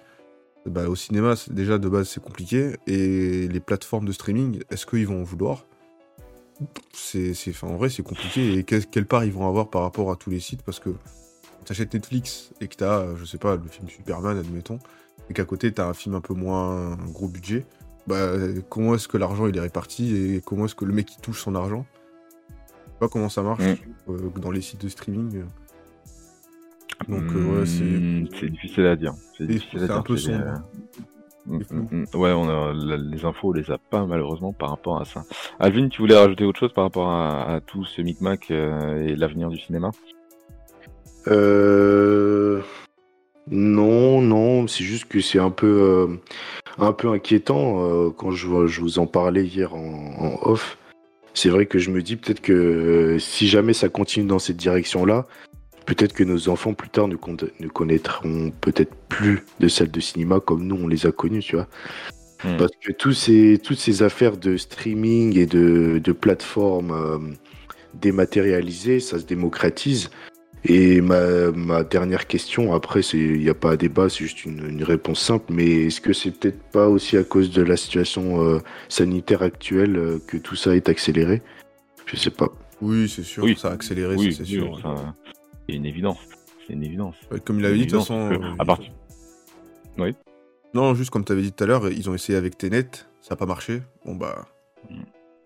[0.65, 2.77] bah, au cinéma, déjà de base c'est compliqué.
[2.87, 5.65] Et les plateformes de streaming, est-ce qu'ils vont en vouloir?
[6.93, 8.53] C'est, en vrai, c'est compliqué.
[8.57, 10.61] Et quelle, quelle part ils vont avoir par rapport à tous les sites?
[10.63, 10.89] Parce que
[11.65, 14.79] t'achètes Netflix et que t'as, euh, je sais pas, le film Superman, admettons,
[15.29, 17.65] et qu'à côté t'as un film un peu moins un gros budget,
[18.07, 18.31] bah,
[18.69, 20.15] comment est-ce que l'argent il est réparti?
[20.15, 21.85] Et comment est-ce que le mec il touche son argent?
[22.99, 24.11] Pas comment ça marche Mm.
[24.11, 25.43] euh, dans les sites de streaming.
[27.07, 27.83] Donc, euh, ouais, c'est.
[27.83, 29.13] Hmm, c'est difficile à dire.
[29.37, 30.03] C'est difficile à c'est un dire.
[30.03, 30.43] peu sombre.
[30.45, 30.55] euh,
[31.45, 32.17] mm, mm, mm.
[32.19, 35.23] Ouais, on a, la- les infos, on les a pas malheureusement par rapport à ça.
[35.59, 39.15] Alvin, tu voulais rajouter autre chose par rapport à, à tout ce micmac euh, et
[39.15, 39.91] l'avenir du cinéma?
[41.27, 42.61] Euh...
[43.49, 46.17] Non, non, c'est juste que c'est un peu, euh,
[46.79, 49.79] un peu inquiétant euh, quand je, je vous en parlais hier en,
[50.19, 50.77] en off.
[51.37, 54.57] C'est vrai que je me dis peut-être que euh, si jamais ça continue dans cette
[54.57, 55.27] direction-là,
[55.85, 59.99] peut-être que nos enfants plus tard ne, con- ne connaîtront peut-être plus de salles de
[59.99, 61.67] cinéma comme nous on les a connues, tu vois.
[62.43, 62.57] Hmm.
[62.57, 67.19] Parce que tous ces, toutes ces affaires de streaming et de, de plateformes euh,
[67.93, 70.09] dématérialisées, ça se démocratise.
[70.65, 74.43] Et ma, ma dernière question, après, c'est il n'y a pas à débat, c'est juste
[74.43, 77.77] une, une réponse simple, mais est-ce que c'est peut-être pas aussi à cause de la
[77.77, 81.41] situation euh, sanitaire actuelle euh, que tout ça est accéléré?
[82.05, 82.49] Je sais pas.
[82.81, 83.55] Oui, c'est sûr, Oui.
[83.57, 84.79] ça a accéléré, Oui, c'est sûr.
[84.81, 84.95] ça,
[85.69, 86.19] c'est une évidence.
[86.65, 87.15] C'est une évidence.
[87.31, 88.31] Ouais, Comme il avait dit, de toute façon.
[88.33, 88.91] Euh, à partir-
[89.97, 90.15] Oui.
[90.73, 92.89] Non, juste comme tu avais dit tout à l'heure, ils ont essayé avec Tenet,
[93.21, 93.81] ça n'a pas marché.
[94.05, 94.45] Bon, bah.
[94.89, 94.95] Mm.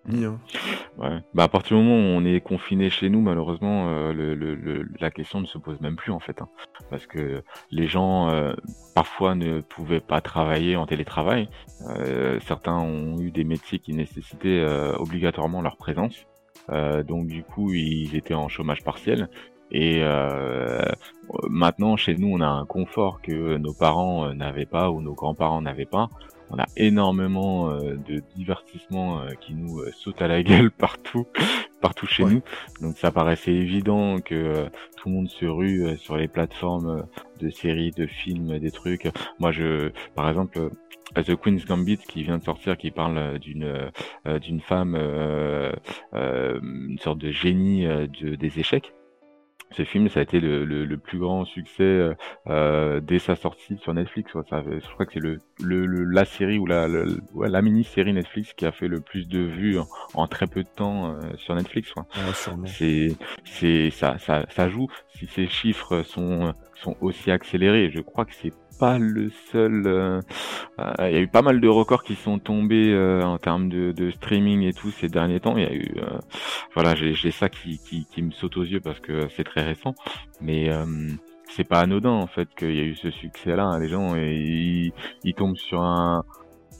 [0.07, 0.25] Ni.
[0.25, 1.19] Ouais.
[1.33, 5.41] Bah à partir du moment où on est confiné chez nous, malheureusement, euh, la question
[5.41, 6.49] ne se pose même plus en fait, hein.
[6.89, 8.53] parce que les gens euh,
[8.95, 11.49] parfois ne pouvaient pas travailler en télétravail.
[11.87, 14.65] Euh, certains ont eu des métiers qui nécessitaient
[14.97, 16.25] obligatoirement leur présence,
[17.07, 19.29] donc du coup ils étaient en chômage partiel.
[19.73, 20.03] Et
[21.47, 25.61] maintenant, chez nous, on a un confort que nos parents n'avaient pas ou nos grands-parents
[25.61, 26.09] n'avaient pas.
[26.53, 31.25] On a énormément euh, de divertissements euh, qui nous euh, sautent à la gueule partout,
[31.81, 32.31] partout chez Ouais.
[32.33, 32.41] nous.
[32.81, 34.65] Donc ça paraissait évident que
[34.97, 37.05] tout le monde se rue sur les plateformes
[37.39, 39.07] de séries, de films, des trucs.
[39.39, 40.69] Moi, je, par exemple,
[41.15, 43.89] The Queen's Gambit qui vient de sortir, qui parle d'une
[44.41, 44.95] d'une femme,
[46.13, 48.93] une sorte de génie de- des échecs.
[49.73, 52.13] Ce film, ça a été le, le, le plus grand succès euh,
[52.47, 54.33] euh, dès sa sortie sur Netflix.
[54.33, 54.41] ouais.
[54.49, 57.61] Ça, je crois que c'est le, le, le- la série ou la, la, ouais, la
[57.61, 61.11] mini-série Netflix qui a fait le plus de vues en, en très peu de temps
[61.15, 61.93] euh, sur Netflix.
[61.95, 62.03] ouais.
[62.65, 64.87] C'est, c'est, ça, ça, ça joue.
[65.15, 69.83] Si ces chiffres sont, sont aussi accélérés, je crois que c'est pas le seul.
[69.85, 70.19] euh,
[70.79, 73.69] euh, Il y a eu pas mal de records qui sont tombés euh, en termes
[73.69, 75.55] de, streaming et tout ces derniers temps.
[75.55, 75.93] Il y a eu,
[76.73, 77.79] voilà, j'ai, ça qui,
[78.17, 79.93] me saute aux yeux parce que c'est très récent,
[80.41, 80.71] mais
[81.47, 83.65] c'est pas anodin en fait qu'il y a eu ce succès-là.
[83.65, 83.79] hein.
[83.79, 84.91] Les gens, ils,
[85.23, 86.23] ils tombent sur un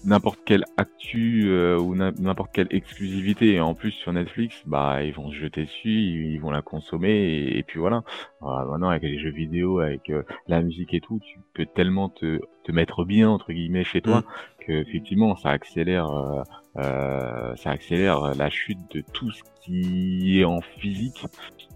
[0.04, 3.54] n'importe quelle actu euh, ou n'im- n'importe quelle exclusivité.
[3.54, 6.62] Et en plus sur Netflix bah ils vont se jeter dessus ils, ils vont la
[6.62, 8.04] consommer et, et puis voilà.
[8.42, 12.10] Ah, maintenant avec les jeux vidéo avec euh, la musique et tout tu peux tellement
[12.10, 14.24] te, te mettre bien entre guillemets chez toi
[14.66, 16.42] que effectivement ça accélère euh,
[16.78, 21.26] euh, ça accélère la chute de tout ce qui est en physique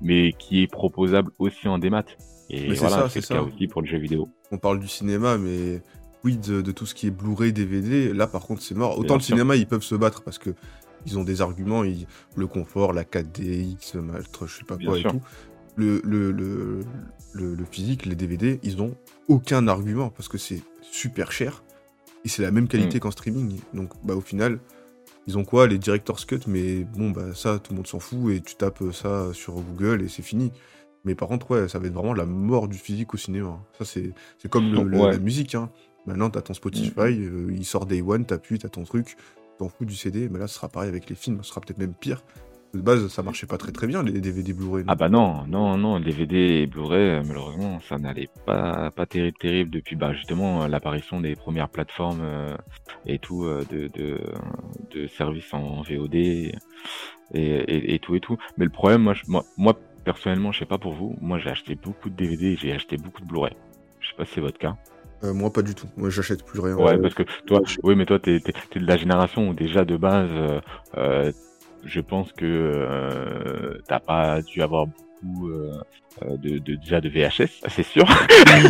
[0.02, 2.04] mais qui est proposable aussi en démat.
[2.50, 3.44] Et voilà ça, c'est le cas ça.
[3.44, 4.28] aussi pour le jeu vidéo.
[4.52, 5.82] On parle du cinéma, mais
[6.34, 8.98] de, de tout ce qui est Blu-ray, DVD, là par contre c'est mort.
[9.00, 10.52] Autant le cinéma, ils peuvent se battre parce que
[11.06, 13.94] ils ont des arguments, ils- le confort, la 4DX,
[14.48, 15.12] je sais pas Bien quoi et sûr.
[15.12, 15.22] tout.
[15.76, 16.80] Le, le, le,
[17.34, 18.96] le, le physique, les DVD, ils ont
[19.28, 21.64] aucun argument parce que c'est super cher
[22.24, 22.70] et c'est la même Mm.
[22.70, 23.60] qualité qu'en streaming.
[23.74, 24.60] Donc bah au final,
[25.28, 25.68] ils ont quoi?
[25.68, 28.84] Les Director's Cut, mais bon bah ça tout le monde s'en fout et tu tapes
[28.94, 30.52] ça sur Google et c'est fini.
[31.04, 33.60] Mais par contre, ouais, ça va être vraiment la mort du physique au cinéma.
[33.78, 35.12] Ça, c'est c'est comme le- le- Ouais.
[35.12, 35.54] la musique.
[35.54, 35.70] Hein.
[36.06, 39.15] Maintenant, t'as ton Spotify, euh, il sort Day One, t'appuies, t'as ton truc,
[39.58, 40.30] t'en fous du CD.
[40.30, 42.22] Mais là, ce sera pareil avec les films, ce sera peut-être même pire.
[42.74, 44.84] De base, ça marchait pas très très bien, les DVD Blu-ray.
[44.88, 49.38] Ah bah non, non, non, DVD et Blu-ray, euh, malheureusement, ça n'allait pas, pas terrible,
[49.38, 52.54] terrible depuis bah, justement euh, l'apparition des premières plateformes euh,
[53.06, 54.20] et tout euh, de, de,
[54.91, 56.52] de services en VOD et,
[57.34, 58.38] et, et tout et tout.
[58.58, 61.50] Mais le problème, moi, je- moi, moi personnellement, je sais pas pour vous, moi j'ai
[61.50, 63.56] acheté beaucoup de DVD et j'ai acheté beaucoup de Blu-ray.
[64.02, 64.76] Je sais pas si c'est votre cas.
[65.23, 65.88] Euh, moi, pas du tout.
[65.97, 66.75] Moi, j'achète plus rien.
[66.75, 69.54] Ouais, Euh, parce que toi, oui, mais toi, t'es, t'es, t'es de la génération où
[69.54, 70.60] déjà de base, euh,
[70.97, 71.32] euh,
[71.84, 75.71] je pense que euh, t'as pas dû avoir beaucoup euh,
[76.38, 78.06] de, de déjà de VHS, c'est sûr.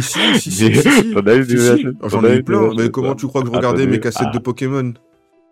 [0.02, 1.14] si, si, si, si,
[2.04, 2.74] J'en ai eu plein.
[2.78, 4.34] Mais comment tu crois que je Ah, regardais mes cassettes ah.
[4.34, 4.94] de Pokémon?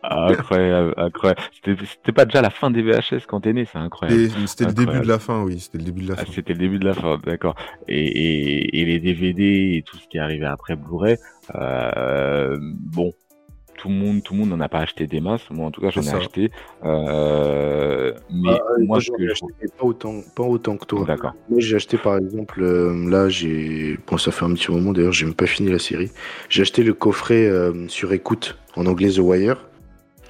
[0.04, 1.42] Incroyable, incroyable.
[1.54, 4.30] C'était, c'était pas déjà la fin des VHS quand t'es né, c'est incroyable.
[4.48, 5.60] C'était le début de la fin, oui.
[5.60, 6.32] C'était le début de la Ah, fin.
[6.34, 7.56] c'était le début de la fin, d'accord.
[7.88, 11.18] Et, et, et les DVD et tout ce qui est arrivé après Blu-ray,
[11.56, 13.14] euh, bon,
[13.78, 15.50] tout le monde, tout le monde n'en a pas acheté des masses.
[15.52, 16.18] Moi, en tout cas, j'en ai ça.
[16.18, 16.52] acheté.
[16.86, 19.46] Euh, mais Ah, moi, que ai je acheté,
[19.78, 21.04] pas autant, pas autant que toi.
[21.06, 21.34] D'accord.
[21.50, 23.98] Moi, j'ai acheté par exemple, euh, là, j'ai.
[24.08, 26.12] Bon, ça fait un petit moment d'ailleurs, j'ai même pas fini la série.
[26.50, 29.58] J'ai acheté le coffret euh, sur écoute en anglais The Wire.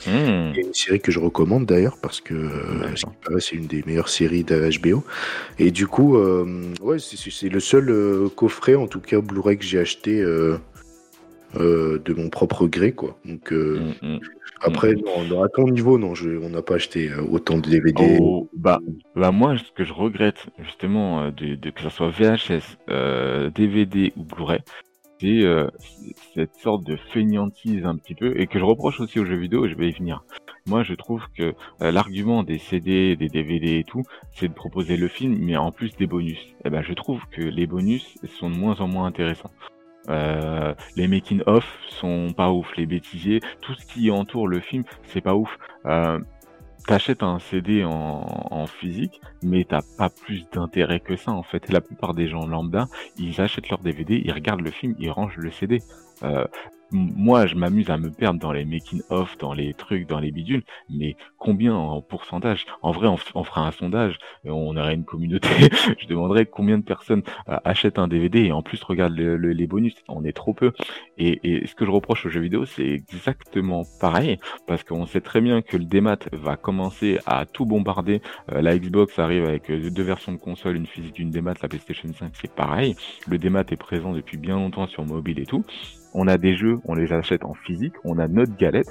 [0.07, 0.51] Hmm.
[0.55, 2.97] A une série que je recommande d'ailleurs parce que euh, D'accord.
[2.97, 5.03] ce qui paraît, c'est une des meilleures séries de HBO.
[5.59, 9.63] Et du coup, euh, ouais, c'est- le seul euh, coffret, en tout cas Blu-ray que
[9.65, 13.17] j'ai acheté de mon propre gré, quoi.
[13.25, 14.19] Donc Hmm, hmm.
[14.61, 18.17] après, non, non, à ton niveau, non, je, on n'a pas acheté autant de DVD.
[18.19, 18.79] Oh, bah,
[19.15, 22.77] bah moi, ce que je regrette justement, de, de- que ce soit VHS,
[23.55, 24.59] DVD ou Blu-ray,
[25.25, 25.69] euh,
[26.33, 29.65] cette sorte de fainéantise un petit peu, et que je reproche aussi aux jeux vidéo,
[29.65, 30.23] et je vais y venir.
[30.65, 34.97] Moi, je trouve que euh, l'argument des CD, des DVD et tout, c'est de proposer
[34.97, 36.39] le film, mais en plus des bonus.
[36.65, 39.51] Et ben, je trouve que les bonus sont de moins en moins intéressants.
[40.09, 44.83] Euh, les making of sont pas ouf, les bêtisiers, tout ce qui entoure le film,
[45.03, 45.57] c'est pas ouf.
[46.87, 51.71] T'achètes un CD en, physique, mais t'as pas plus d'intérêt que ça en fait.
[51.71, 55.37] La plupart des gens lambda, ils achètent leur DVD, ils regardent le film, ils rangent
[55.37, 55.81] le CD.
[56.23, 56.45] Euh,
[56.95, 60.31] moi, je m'amuse à me perdre dans les making of, dans les trucs, dans les
[60.31, 62.65] bidules, mais combien en pourcentage?
[62.83, 65.49] En vrai, on, fera un sondage, et on aurait une communauté.
[65.99, 69.53] je demanderais combien de personnes euh, achètent un DVD et en plus regardent le- le-
[69.53, 69.95] les bonus.
[70.07, 70.71] On est trop peu.
[71.17, 75.21] Et, et ce que je reproche aux jeux vidéo, c'est exactement pareil, parce qu'on sait
[75.21, 78.21] très bien que le démat va commencer à tout bombarder.
[78.51, 81.55] Euh, la Xbox arrive avec euh, deux versions de console, une physique, une démat.
[81.61, 82.95] La PlayStation 5, c'est pareil.
[83.27, 85.65] Le démat est présent depuis bien longtemps sur mobile et tout.
[86.13, 88.87] On a des jeux, on les achète en physique, on a notre galette.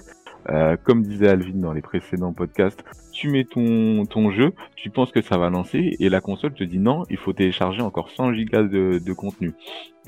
[0.51, 5.13] Euh, comme disait Alvin dans les précédents podcasts, tu mets ton, ton jeu, tu penses
[5.13, 8.33] que ça va lancer, et la console te dit non, il faut télécharger encore 100
[8.33, 9.55] gigas de, de contenu.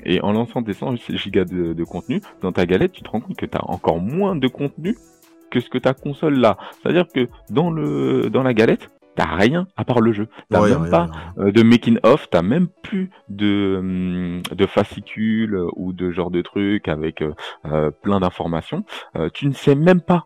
[0.03, 3.21] Et en lançant tes 100 gigas de, de contenu, dans ta galette, tu te rends
[3.21, 4.97] compte que tu as encore moins de contenu
[5.51, 6.57] que ce que ta console là.
[6.81, 10.27] C'est-à-dire que dans le dans la galette, t'as rien à part le jeu.
[10.49, 15.55] T'as Ouais, même pas euh, de making of, t'as même plus de hum, de fascicules
[15.55, 17.33] euh, ou de genre de trucs avec euh,
[17.65, 18.83] euh, plein d'informations.
[19.15, 20.25] Euh, tu ne sais même pas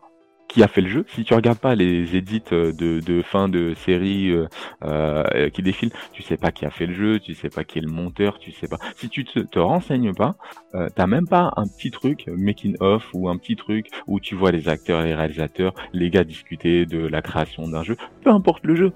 [0.50, 1.04] qui a fait le jeu.
[1.08, 4.46] Si tu regardes pas les edits euh, de, fin de série euh,
[4.84, 7.78] euh, qui défilent, tu sais pas qui a fait le jeu, tu sais pas qui
[7.78, 8.78] est le monteur, tu sais pas.
[8.96, 10.34] Si tu te, renseignes pas,
[10.74, 14.34] euh, t'as même pas un petit truc making of ou un petit truc où tu
[14.34, 17.96] vois les acteurs, les réalisateurs, les gars discuter de la création d'un jeu.
[18.24, 18.92] Peu importe le jeu,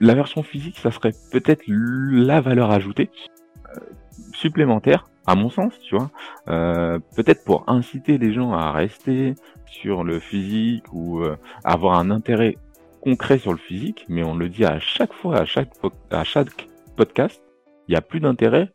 [0.00, 3.08] la version physique, ça serait peut-être la valeur ajoutée
[4.32, 6.10] supplémentaire, à mon sens, tu vois.
[6.46, 9.34] Peut-être pour inciter les gens à rester
[9.70, 12.56] sur le physique ou euh, avoir un intérêt
[13.00, 16.24] concret sur le physique, mais on le dit à chaque fois, à chaque, po- à
[16.24, 17.40] chaque podcast,
[17.86, 18.72] il n'y a plus d'intérêt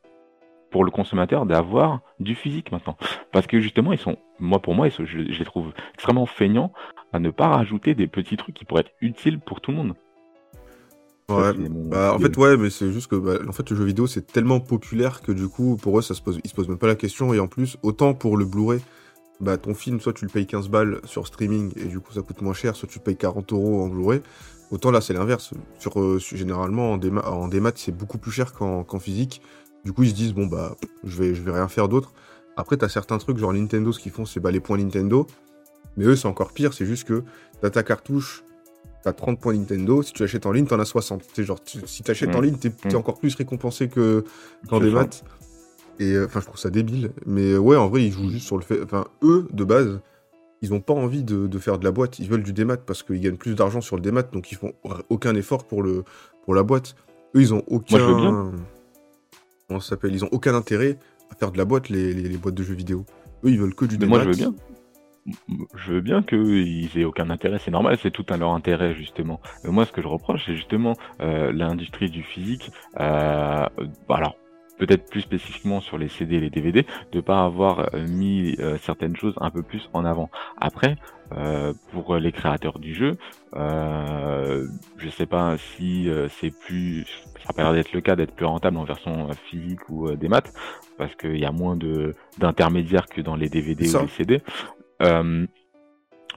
[0.72, 2.98] pour le consommateur d'avoir du physique maintenant.
[3.32, 6.26] Parce que justement, ils sont, moi pour moi, ils sont- je, je les trouve extrêmement
[6.26, 6.72] feignants
[7.12, 9.94] à ne pas rajouter des petits trucs qui pourraient être utiles pour tout le monde.
[11.30, 11.54] Ouais.
[11.54, 14.08] mon- Bah, en fait, ouais, mais c'est juste que bah, en fait, le jeu vidéo
[14.08, 16.78] c'est tellement populaire que du coup, pour eux, ça se pose, ils se posent même
[16.78, 17.34] pas la question.
[17.34, 18.82] Et en plus, autant pour le Blu-ray,
[19.42, 22.22] bah, ton film, soit tu le payes 15 balles sur streaming et du coup ça
[22.22, 24.22] coûte moins cher, soit tu le payes 40 euros en Blu-ray.
[24.72, 25.52] Autant là, c'est l'inverse.
[25.80, 29.42] Sur, euh, généralement, en, déma en démat, c'est beaucoup plus cher qu'en physique.
[29.86, 32.12] Du coup, ils se disent, bon, bah, je vais, je vais rien faire d'autre.
[32.56, 35.28] Après, t'as certains trucs, genre Nintendo, ce qu'ils font, c'est bah, les points Nintendo.
[35.98, 37.24] Mais eux, c'est encore pire, c'est juste que
[37.62, 38.44] t'as ta cartouche,
[39.04, 41.24] t'as 30 points Nintendo, si tu achètes en ligne, t'en as 60.
[41.34, 42.44] C'est genre, si t'achètes en Mm.
[42.46, 42.98] ligne, t'es t'es Mm.
[42.98, 44.24] encore plus récompensé que
[44.70, 45.24] qu'en maths.
[46.00, 47.12] Et euh, enfin, je trouve ça débile.
[47.26, 48.82] Mais euh, ouais, en vrai, ils jouent juste sur le fait.
[48.84, 50.00] Enfin, eux, de base,
[50.62, 52.20] ils ont pas envie de, de faire de la boîte.
[52.20, 54.74] Ils veulent du démat parce qu'ils gagnent plus d'argent sur le démat, donc ils font
[55.10, 56.04] aucun effort pour, le,
[56.46, 56.96] pour la boîte.
[57.36, 57.98] Eux, ils ont aucun.
[57.98, 58.52] Moi, je veux bien.
[59.68, 60.14] Comment ça s'appelle?
[60.14, 60.98] Ils ont aucun intérêt
[61.32, 63.06] à faire de la boîte, les, les- les boîtes de jeux vidéo.
[63.44, 64.16] Eux, ils veulent que du Mais démat.
[64.16, 64.54] moi, je veux bien.
[65.76, 69.40] Je veux bien qu'ils aient aucun intérêt, c'est normal, c'est tout à leur intérêt justement.
[69.64, 72.72] Moi, ce que je reproche, c'est justement euh, l'industrie du physique.
[73.00, 73.66] Euh,
[74.10, 74.36] bah, alors,
[74.78, 78.78] peut-être plus spécifiquement sur les CD et les DVD, de pas avoir euh, mis euh,
[78.80, 80.30] certaines choses un peu plus en avant.
[80.58, 80.96] Après,
[81.36, 83.18] euh, pour les créateurs du jeu,
[83.56, 87.06] euh, je sais pas si euh, c'est plus,
[87.44, 90.12] ça a pas l'air d'être le cas, d'être plus rentable en version euh, physique ou
[90.16, 90.54] des maths,
[90.98, 94.00] parce qu'il y a moins de d'intermédiaires que dans les DVD Ça.
[94.00, 94.42] ou les CD.
[95.02, 95.46] Euh,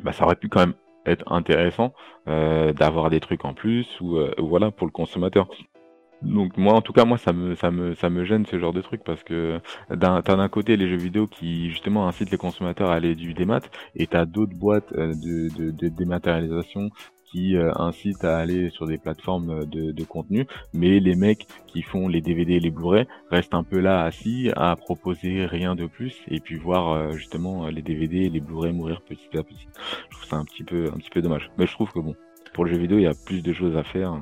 [0.02, 0.74] bah, ça aurait pu quand même
[1.06, 1.92] être intéressant
[2.28, 5.48] euh, d'avoir des trucs en plus ou euh, voilà pour le consommateur.
[6.22, 8.72] Donc moi en tout cas moi ça me ça me ça me gêne ce genre
[8.72, 12.38] de truc parce que d'un t'as d'un côté les jeux vidéo qui justement incitent les
[12.38, 13.60] consommateurs à aller du démat
[13.94, 16.90] et t'as d'autres boîtes euh, de, de, de dématérialisation
[17.26, 21.46] qui euh, incitent à aller sur des plateformes euh, de, de contenu mais les mecs
[21.66, 25.74] qui font les DVD et les Blu-ray restent un peu là assis à proposer rien
[25.74, 29.68] de plus et puis voir justement les DVD et les Blu-ray mourir petit à petit.
[30.08, 31.50] Je trouve ça un petit peu un petit peu dommage.
[31.58, 32.16] Mais je trouve que bon
[32.56, 34.18] pour le jeu vidéo il y a plus de choses à faire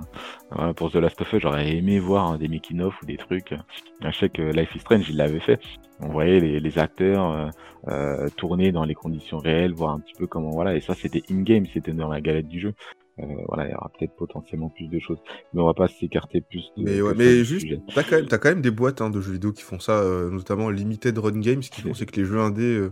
[0.50, 3.54] Voilà, pour The Last of Us, j'aurais aimé voir hein, des making-of ou des trucs.
[4.00, 5.60] Je sais que Life is Strange, il l'avait fait.
[6.00, 7.48] On voyait les, les acteurs euh,
[7.88, 10.74] euh, tourner dans les conditions réelles, voir un petit peu comment voilà.
[10.74, 12.74] Et ça, c'était in-game, c'était dans la galette du jeu.
[13.20, 15.18] Euh, voilà, il y aura peut-être potentiellement plus de choses,
[15.52, 16.72] mais on va pas s'écarter plus.
[16.76, 19.52] De, Mais, ouais, mais juste, t'as quand, quand même des boîtes hein, de jeux vidéo
[19.52, 21.62] qui font ça, euh, notamment Limited Run Games.
[21.62, 22.88] Ce qu'ils font, c'est que les jeux indés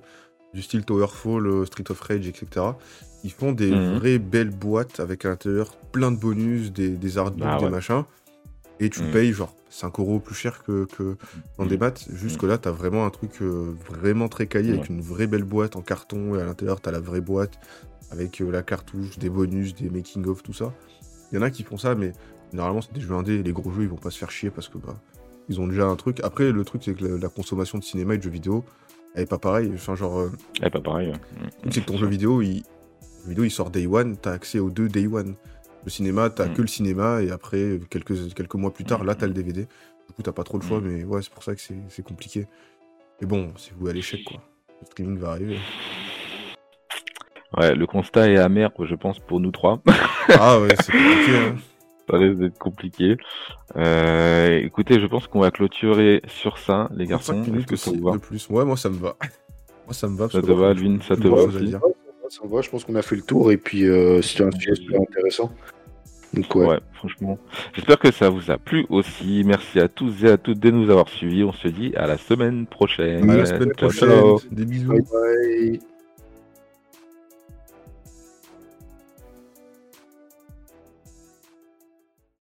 [0.55, 2.67] du style Towerfall, euh, Street of Rage, etc.,
[3.25, 3.95] ils font des Mhm.
[3.99, 8.05] vraies belles boîtes avec à l'intérieur plein de bonus, des, des artbooks, Bah des machins.
[8.81, 9.11] Et tu Mhm.
[9.13, 11.17] payes genre 5 euros plus cher que, que
[11.57, 11.81] dans des Mhm.
[11.81, 12.09] maths.
[12.13, 15.77] Jusque là, t'as vraiment un truc euh, vraiment très quali avec une vraie belle boîte
[15.77, 16.35] en carton.
[16.35, 17.59] Et à l'intérieur, t'as la vraie boîte
[18.11, 20.75] avec euh, la cartouche, des bonus, des making-of, tout ça.
[21.31, 22.13] Il y en a qui font ça, mais
[22.51, 23.43] généralement, c'est des jeux indés.
[23.43, 24.97] Les gros jeux, ils vont pas se faire chier parce que bah,
[25.49, 26.19] ils ont déjà un truc.
[26.25, 28.65] Après, le truc, c'est que la, la consommation de cinéma et de jeux vidéo,
[29.15, 29.71] elle est pas pareille.
[29.75, 30.31] Enfin, genre, euh,
[30.65, 31.09] Eh, pas pareil.
[31.09, 31.15] ouais.
[31.43, 32.63] le truc, c'est que ton jeu vidéo, il,
[33.25, 35.35] le vidéo, il sort day one, t'as accès aux deux day one.
[35.85, 36.55] Le cinéma, t'as Mm.
[36.55, 39.63] que le cinéma, et après, quelques, quelques mois plus tard, là, t'as le DVD.
[40.09, 40.85] Du coup, t'as pas trop le choix, Mm.
[40.87, 42.47] mais ouais, c'est pour ça que c'est c'est compliqué.
[43.21, 44.41] Mais bon, c'est vous à l'échec, quoi.
[44.81, 45.59] Le streaming va arriver.
[47.57, 49.83] Ouais, le constat est amer, je pense, pour nous trois.
[50.31, 51.57] ah ouais, c'est compliqué, hein.
[52.11, 53.17] ça risque d'être compliqué.
[53.77, 57.55] Euh, écoutez, je pense qu'on va clôturer sur ça, les 35 garçons.
[57.59, 58.49] Est-ce que ça vous va de plus.
[58.51, 59.17] Ouais, moi, ça me va.
[59.87, 60.29] Moi, ça me va.
[60.29, 61.73] Ça te va, Alvin, ça te va aussi.
[62.29, 64.51] Ça me va, je pense qu'on a fait le tour et puis euh, c'était un
[64.53, 65.53] sujet super intéressant.
[66.33, 66.67] Donc ouais.
[66.67, 67.39] Ouais, franchement.
[67.75, 69.43] J'espère que ça vous a plu aussi.
[69.45, 71.45] Merci à tous et à toutes de nous avoir suivis.
[71.45, 73.29] On se dit à la semaine prochaine.
[73.29, 74.09] À la semaine prochaine.
[74.09, 74.41] ciao.
[74.51, 74.89] Des bisous.
[74.89, 75.92] Bye bye.